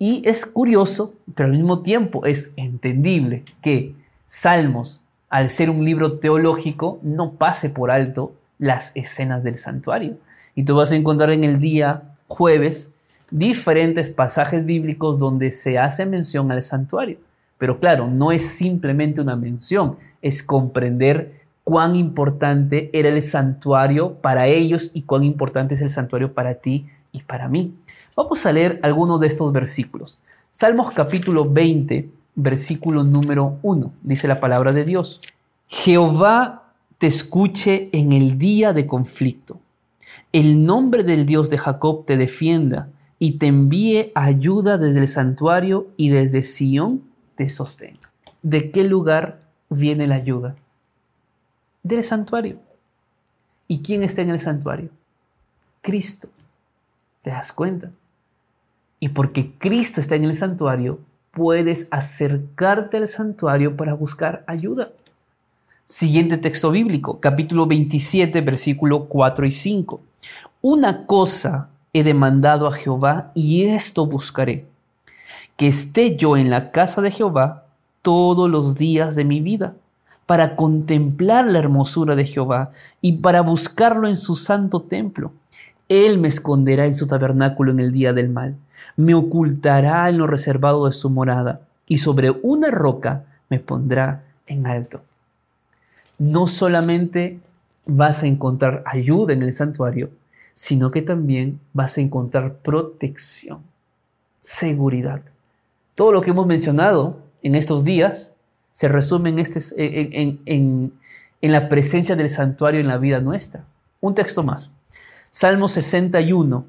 Y 0.03 0.23
es 0.27 0.47
curioso, 0.47 1.13
pero 1.35 1.51
al 1.51 1.53
mismo 1.53 1.83
tiempo 1.83 2.25
es 2.25 2.55
entendible 2.57 3.45
que 3.61 3.95
Salmos, 4.27 5.03
al 5.29 5.51
ser 5.51 5.69
un 5.69 5.85
libro 5.85 6.15
teológico, 6.15 6.99
no 7.03 7.33
pase 7.33 7.69
por 7.69 7.91
alto 7.91 8.33
las 8.59 8.93
escenas 8.95 9.45
del 9.45 9.59
santuario. 9.59 10.17
Y 10.55 10.63
tú 10.65 10.75
vas 10.77 10.91
a 10.91 10.97
encontrar 10.97 11.31
en 11.33 11.45
el 11.45 11.61
día 11.61 12.15
jueves 12.29 12.95
diferentes 13.31 14.09
pasajes 14.09 14.65
bíblicos 14.65 15.19
donde 15.19 15.51
se 15.51 15.79
hace 15.79 16.07
mención 16.07 16.51
al 16.51 16.63
santuario. 16.63 17.19
Pero 17.59 17.79
claro, 17.79 18.07
no 18.07 18.33
es 18.33 18.49
simplemente 18.49 19.21
una 19.21 19.37
mención, 19.37 19.99
es 20.23 20.43
comprender 20.43 21.41
cuán 21.63 21.95
importante 21.95 22.89
era 22.95 23.11
el 23.11 23.21
santuario 23.21 24.15
para 24.15 24.47
ellos 24.47 24.93
y 24.95 25.03
cuán 25.03 25.25
importante 25.25 25.75
es 25.75 25.83
el 25.83 25.91
santuario 25.91 26.33
para 26.33 26.55
ti 26.55 26.87
y 27.13 27.21
para 27.21 27.49
mí. 27.49 27.75
Vamos 28.23 28.45
a 28.45 28.53
leer 28.53 28.79
algunos 28.83 29.19
de 29.19 29.29
estos 29.29 29.51
versículos. 29.51 30.21
Salmos 30.51 30.91
capítulo 30.91 31.51
20, 31.51 32.11
versículo 32.35 33.03
número 33.03 33.57
1, 33.63 33.95
dice 34.03 34.29
la 34.29 34.41
palabra 34.41 34.75
de 34.75 34.85
Dios. 34.85 35.23
Jehová 35.69 36.75
te 36.99 37.07
escuche 37.07 37.89
en 37.93 38.13
el 38.13 38.37
día 38.37 38.75
de 38.75 38.87
conflicto. 38.87 39.59
El 40.35 40.67
nombre 40.67 41.03
del 41.03 41.25
Dios 41.25 41.49
de 41.49 41.57
Jacob 41.57 42.05
te 42.05 42.19
defienda 42.19 42.91
y 43.19 43.39
te 43.39 43.47
envíe 43.47 44.13
ayuda 44.15 44.77
desde 44.77 44.99
el 44.99 45.09
santuario 45.09 45.87
y 45.97 46.11
desde 46.11 46.43
Sión 46.43 47.03
te 47.37 47.49
sostenga. 47.49 48.13
¿De 48.43 48.71
qué 48.71 48.85
lugar 48.85 49.41
viene 49.71 50.07
la 50.07 50.17
ayuda? 50.17 50.57
Del 51.83 52.05
santuario. 52.05 52.59
¿Y 53.67 53.81
quién 53.81 54.03
está 54.03 54.21
en 54.21 54.29
el 54.29 54.41
santuario? 54.41 54.91
Cristo. 55.81 56.29
¿Te 57.23 57.31
das 57.31 57.51
cuenta? 57.55 57.93
Y 59.03 59.09
porque 59.09 59.53
Cristo 59.59 59.99
está 60.03 60.15
en 60.15 60.25
el 60.25 60.35
santuario, 60.35 60.99
puedes 61.31 61.89
acercarte 61.91 62.99
al 62.99 63.09
santuario 63.09 63.75
para 63.75 63.95
buscar 63.95 64.45
ayuda. 64.47 64.91
Siguiente 65.87 66.37
texto 66.37 66.71
bíblico, 66.71 67.19
capítulo 67.19 67.67
27, 67.67 68.43
versículo 68.43 69.07
4 69.07 69.47
y 69.47 69.53
5. 69.53 70.01
Una 70.61 71.07
cosa 71.07 71.71
he 71.95 72.05
demandado 72.05 72.67
a 72.67 72.73
Jehová 72.73 73.33
y 73.35 73.65
esto 73.65 74.05
buscaré, 74.05 74.67
que 75.57 75.69
esté 75.69 76.17
yo 76.17 76.37
en 76.37 76.51
la 76.51 76.71
casa 76.71 77.01
de 77.01 77.11
Jehová 77.11 77.65
todos 78.03 78.51
los 78.51 78.77
días 78.77 79.17
de 79.17 79.25
mi 79.25 79.41
vida, 79.41 79.75
para 80.27 80.57
contemplar 80.57 81.47
la 81.47 81.59
hermosura 81.59 82.17
de 82.17 82.27
Jehová 82.27 82.73
y 83.01 83.13
para 83.13 83.41
buscarlo 83.41 84.09
en 84.09 84.19
su 84.19 84.37
santo 84.37 84.83
templo. 84.83 85.33
Él 85.89 86.19
me 86.19 86.29
esconderá 86.29 86.85
en 86.85 86.95
su 86.95 87.07
tabernáculo 87.07 87.73
en 87.73 87.81
el 87.81 87.93
día 87.93 88.13
del 88.13 88.29
mal 88.29 88.57
me 88.97 89.15
ocultará 89.15 90.09
en 90.09 90.19
lo 90.19 90.27
reservado 90.27 90.87
de 90.87 90.93
su 90.93 91.11
morada, 91.11 91.61
y 91.87 91.99
sobre 91.99 92.31
una 92.31 92.71
roca 92.71 93.25
me 93.49 93.59
pondrá 93.59 94.23
en 94.47 94.67
alto. 94.67 95.03
No 96.19 96.47
solamente 96.47 97.41
vas 97.87 98.23
a 98.23 98.27
encontrar 98.27 98.83
ayuda 98.87 99.33
en 99.33 99.43
el 99.43 99.53
santuario, 99.53 100.11
sino 100.53 100.91
que 100.91 101.03
también 101.03 101.59
vas 101.73 101.99
a 101.99 102.01
encontrar 102.01 102.55
protección, 102.55 103.61
seguridad. 104.41 105.23
Todo 105.95 106.13
lo 106.13 106.21
que 106.21 106.31
hemos 106.31 106.47
mencionado 106.47 107.19
en 107.43 107.55
estos 107.55 107.85
días 107.85 108.35
se 108.73 108.89
resume 108.89 109.31
en, 109.31 109.39
este, 109.41 109.61
en, 109.77 110.93
la 111.41 111.69
presencia 111.69 112.15
del 112.15 112.31
santuario 112.31 112.81
en 112.81 112.87
la 112.87 112.99
vida 112.99 113.21
nuestra. 113.21 113.65
Un 114.01 114.15
texto 114.15 114.43
más. 114.43 114.71
Salmo 115.31 115.69
61, 115.69 116.65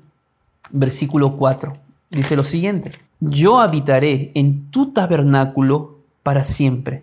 versículo 0.71 1.37
4 1.37 1.90
dice 2.11 2.35
lo 2.35 2.43
siguiente, 2.43 2.91
yo 3.19 3.59
habitaré 3.59 4.31
en 4.35 4.69
tu 4.69 4.91
tabernáculo 4.91 5.97
para 6.23 6.43
siempre, 6.43 7.01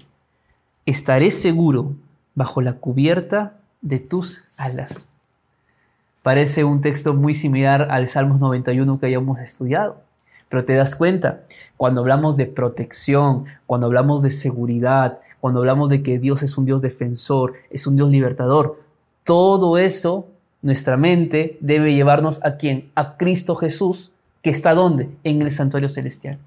estaré 0.86 1.30
seguro 1.30 1.94
bajo 2.34 2.60
la 2.60 2.74
cubierta 2.74 3.56
de 3.80 3.98
tus 3.98 4.44
alas. 4.56 5.08
Parece 6.22 6.64
un 6.64 6.80
texto 6.80 7.14
muy 7.14 7.34
similar 7.34 7.88
al 7.90 8.08
Salmos 8.08 8.38
91 8.38 9.00
que 9.00 9.06
hayamos 9.06 9.40
estudiado. 9.40 9.96
Pero 10.48 10.64
te 10.64 10.74
das 10.74 10.94
cuenta, 10.94 11.42
cuando 11.76 12.00
hablamos 12.00 12.36
de 12.36 12.46
protección, 12.46 13.44
cuando 13.66 13.86
hablamos 13.86 14.22
de 14.22 14.30
seguridad, 14.30 15.18
cuando 15.40 15.60
hablamos 15.60 15.90
de 15.90 16.02
que 16.02 16.18
Dios 16.18 16.42
es 16.42 16.56
un 16.56 16.64
Dios 16.64 16.80
defensor, 16.80 17.54
es 17.70 17.86
un 17.86 17.96
Dios 17.96 18.10
libertador, 18.10 18.80
todo 19.24 19.76
eso, 19.76 20.26
nuestra 20.62 20.96
mente 20.96 21.58
debe 21.60 21.94
llevarnos 21.94 22.42
a 22.44 22.56
quién? 22.56 22.90
A 22.94 23.16
Cristo 23.18 23.54
Jesús, 23.56 24.10
que 24.48 24.52
está 24.52 24.72
dónde? 24.72 25.10
En 25.24 25.42
el 25.42 25.50
santuario 25.50 25.90
celestial. 25.90 26.38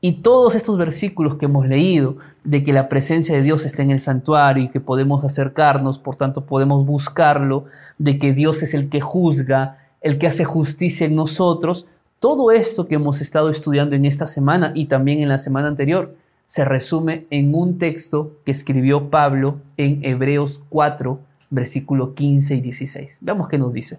Y 0.00 0.22
todos 0.22 0.54
estos 0.54 0.78
versículos 0.78 1.34
que 1.34 1.44
hemos 1.44 1.68
leído 1.68 2.16
de 2.44 2.64
que 2.64 2.72
la 2.72 2.88
presencia 2.88 3.36
de 3.36 3.42
Dios 3.42 3.66
está 3.66 3.82
en 3.82 3.90
el 3.90 4.00
santuario 4.00 4.64
y 4.64 4.68
que 4.70 4.80
podemos 4.80 5.22
acercarnos, 5.22 5.98
por 5.98 6.16
tanto 6.16 6.46
podemos 6.46 6.86
buscarlo, 6.86 7.66
de 7.98 8.18
que 8.18 8.32
Dios 8.32 8.62
es 8.62 8.72
el 8.72 8.88
que 8.88 9.02
juzga, 9.02 9.76
el 10.00 10.16
que 10.16 10.28
hace 10.28 10.46
justicia 10.46 11.06
en 11.06 11.14
nosotros, 11.14 11.86
todo 12.20 12.52
esto 12.52 12.88
que 12.88 12.94
hemos 12.94 13.20
estado 13.20 13.50
estudiando 13.50 13.94
en 13.94 14.06
esta 14.06 14.26
semana 14.26 14.72
y 14.74 14.86
también 14.86 15.22
en 15.22 15.28
la 15.28 15.36
semana 15.36 15.68
anterior 15.68 16.14
se 16.46 16.64
resume 16.64 17.26
en 17.28 17.54
un 17.54 17.76
texto 17.76 18.32
que 18.46 18.50
escribió 18.50 19.10
Pablo 19.10 19.56
en 19.76 20.02
Hebreos 20.06 20.62
4, 20.70 21.20
versículo 21.50 22.14
15 22.14 22.54
y 22.54 22.60
16. 22.62 23.18
Veamos 23.20 23.50
qué 23.50 23.58
nos 23.58 23.74
dice 23.74 23.98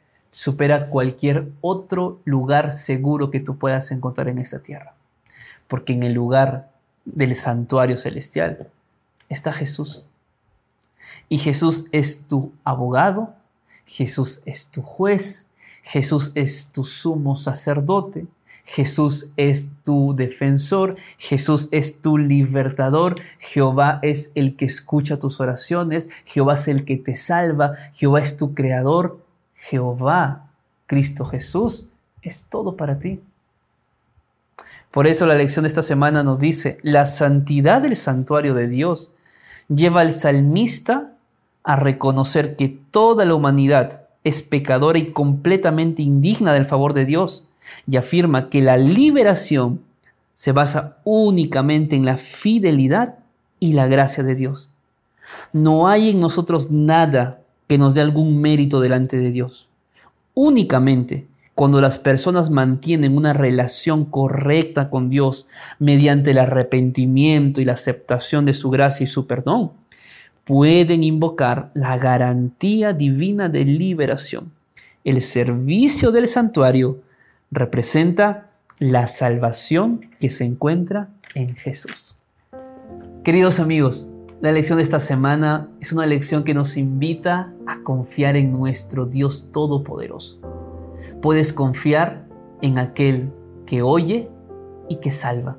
supera 0.31 0.89
cualquier 0.89 1.49
otro 1.59 2.19
lugar 2.25 2.73
seguro 2.73 3.29
que 3.29 3.41
tú 3.41 3.57
puedas 3.57 3.91
encontrar 3.91 4.29
en 4.29 4.39
esta 4.39 4.59
tierra. 4.59 4.95
Porque 5.67 5.93
en 5.93 6.03
el 6.03 6.13
lugar 6.13 6.71
del 7.05 7.35
santuario 7.35 7.97
celestial 7.97 8.69
está 9.29 9.51
Jesús. 9.51 10.05
Y 11.29 11.37
Jesús 11.37 11.85
es 11.91 12.27
tu 12.27 12.53
abogado, 12.63 13.35
Jesús 13.85 14.41
es 14.45 14.67
tu 14.67 14.81
juez, 14.81 15.49
Jesús 15.83 16.31
es 16.35 16.71
tu 16.71 16.83
sumo 16.83 17.37
sacerdote. 17.37 18.25
Jesús 18.63 19.31
es 19.35 19.71
tu 19.83 20.15
defensor, 20.15 20.95
Jesús 21.17 21.67
es 21.71 22.01
tu 22.01 22.17
libertador, 22.17 23.15
Jehová 23.39 23.99
es 24.01 24.31
el 24.35 24.55
que 24.55 24.65
escucha 24.65 25.19
tus 25.19 25.41
oraciones, 25.41 26.09
Jehová 26.23 26.53
es 26.53 26.69
el 26.69 26.85
que 26.85 26.95
te 26.95 27.15
salva, 27.15 27.73
Jehová 27.93 28.21
es 28.21 28.37
tu 28.37 28.53
creador, 28.53 29.19
Jehová, 29.61 30.47
Cristo 30.87 31.25
Jesús, 31.25 31.87
es 32.21 32.47
todo 32.49 32.75
para 32.75 32.97
ti. 32.97 33.21
Por 34.89 35.07
eso 35.07 35.25
la 35.25 35.35
lección 35.35 35.63
de 35.63 35.69
esta 35.69 35.83
semana 35.83 36.23
nos 36.23 36.39
dice, 36.39 36.79
la 36.81 37.05
santidad 37.05 37.81
del 37.81 37.95
santuario 37.95 38.53
de 38.53 38.67
Dios 38.67 39.13
lleva 39.69 40.01
al 40.01 40.11
salmista 40.11 41.13
a 41.63 41.75
reconocer 41.75 42.55
que 42.55 42.67
toda 42.91 43.23
la 43.23 43.35
humanidad 43.35 44.01
es 44.23 44.41
pecadora 44.41 44.99
y 44.99 45.11
completamente 45.11 46.01
indigna 46.01 46.53
del 46.53 46.65
favor 46.65 46.93
de 46.93 47.05
Dios 47.05 47.45
y 47.87 47.97
afirma 47.97 48.49
que 48.49 48.61
la 48.61 48.77
liberación 48.77 49.81
se 50.33 50.51
basa 50.51 50.97
únicamente 51.03 51.95
en 51.95 52.05
la 52.05 52.17
fidelidad 52.17 53.19
y 53.59 53.73
la 53.73 53.87
gracia 53.87 54.23
de 54.23 54.35
Dios. 54.35 54.69
No 55.53 55.87
hay 55.87 56.09
en 56.09 56.19
nosotros 56.19 56.71
nada 56.71 57.40
que 57.71 57.77
nos 57.77 57.95
dé 57.95 58.01
algún 58.01 58.41
mérito 58.41 58.81
delante 58.81 59.15
de 59.15 59.31
Dios. 59.31 59.69
Únicamente 60.33 61.25
cuando 61.55 61.79
las 61.79 61.97
personas 61.97 62.49
mantienen 62.49 63.15
una 63.15 63.31
relación 63.31 64.03
correcta 64.03 64.89
con 64.89 65.09
Dios 65.09 65.47
mediante 65.79 66.31
el 66.31 66.39
arrepentimiento 66.39 67.61
y 67.61 67.65
la 67.65 67.71
aceptación 67.71 68.43
de 68.43 68.53
su 68.53 68.71
gracia 68.71 69.05
y 69.05 69.07
su 69.07 69.25
perdón, 69.25 69.71
pueden 70.43 71.05
invocar 71.05 71.71
la 71.73 71.97
garantía 71.97 72.91
divina 72.91 73.47
de 73.47 73.63
liberación. 73.63 74.51
El 75.05 75.21
servicio 75.21 76.11
del 76.11 76.27
santuario 76.27 76.99
representa 77.51 78.49
la 78.79 79.07
salvación 79.07 80.09
que 80.19 80.29
se 80.29 80.43
encuentra 80.43 81.07
en 81.35 81.55
Jesús. 81.55 82.17
Queridos 83.23 83.61
amigos, 83.61 84.09
la 84.41 84.51
lección 84.51 84.77
de 84.77 84.83
esta 84.83 84.99
semana 84.99 85.69
es 85.79 85.91
una 85.93 86.07
lección 86.07 86.43
que 86.43 86.55
nos 86.55 86.75
invita 86.75 87.53
a 87.67 87.83
confiar 87.83 88.35
en 88.35 88.51
nuestro 88.51 89.05
Dios 89.05 89.49
Todopoderoso 89.51 90.39
Puedes 91.21 91.53
confiar 91.53 92.25
en 92.61 92.79
aquel 92.79 93.31
que 93.67 93.83
oye 93.83 94.29
y 94.89 94.95
que 94.95 95.11
salva. 95.11 95.57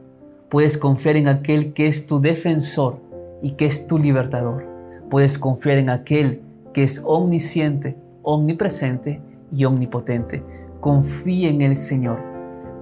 Puedes 0.49 0.76
confiar 0.76 1.16
en 1.16 1.28
aquel 1.28 1.72
que 1.72 1.87
es 1.87 2.09
tu 2.09 2.20
defensor 2.20 2.99
y 3.43 3.53
que 3.53 3.66
es 3.66 3.87
tu 3.87 3.99
libertador. 3.99 4.66
Puedes 5.09 5.39
confiar 5.39 5.78
en 5.78 5.89
aquel 5.89 6.43
que 6.74 6.83
es 6.83 7.01
omnisciente, 7.05 7.97
omnipresente 8.22 9.20
y 9.53 9.64
omnipotente. 9.64 10.43
Confía 10.80 11.49
en 11.49 11.62
el 11.62 11.76
Señor, 11.76 12.18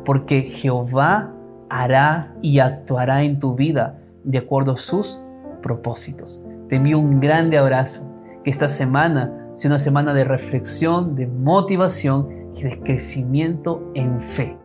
porque 0.07 0.41
Jehová 0.43 1.35
hará 1.69 2.35
y 2.41 2.61
actuará 2.61 3.25
en 3.25 3.39
tu 3.39 3.55
vida 3.55 3.99
de 4.25 4.39
acuerdo 4.39 4.73
a 4.73 4.77
sus 4.79 5.23
propósitos. 5.61 6.43
Te 6.69 6.77
envío 6.77 6.99
un 6.99 7.21
grande 7.21 7.59
abrazo. 7.59 8.07
Que 8.45 8.51
esta 8.51 8.69
semana 8.69 9.51
sea 9.55 9.69
una 9.69 9.79
semana 9.79 10.15
de 10.15 10.25
reflexión, 10.25 11.15
de 11.15 11.27
motivación 11.27 12.53
y 12.57 12.63
de 12.63 12.81
crecimiento 12.81 13.91
en 13.95 14.21
fe. 14.21 14.60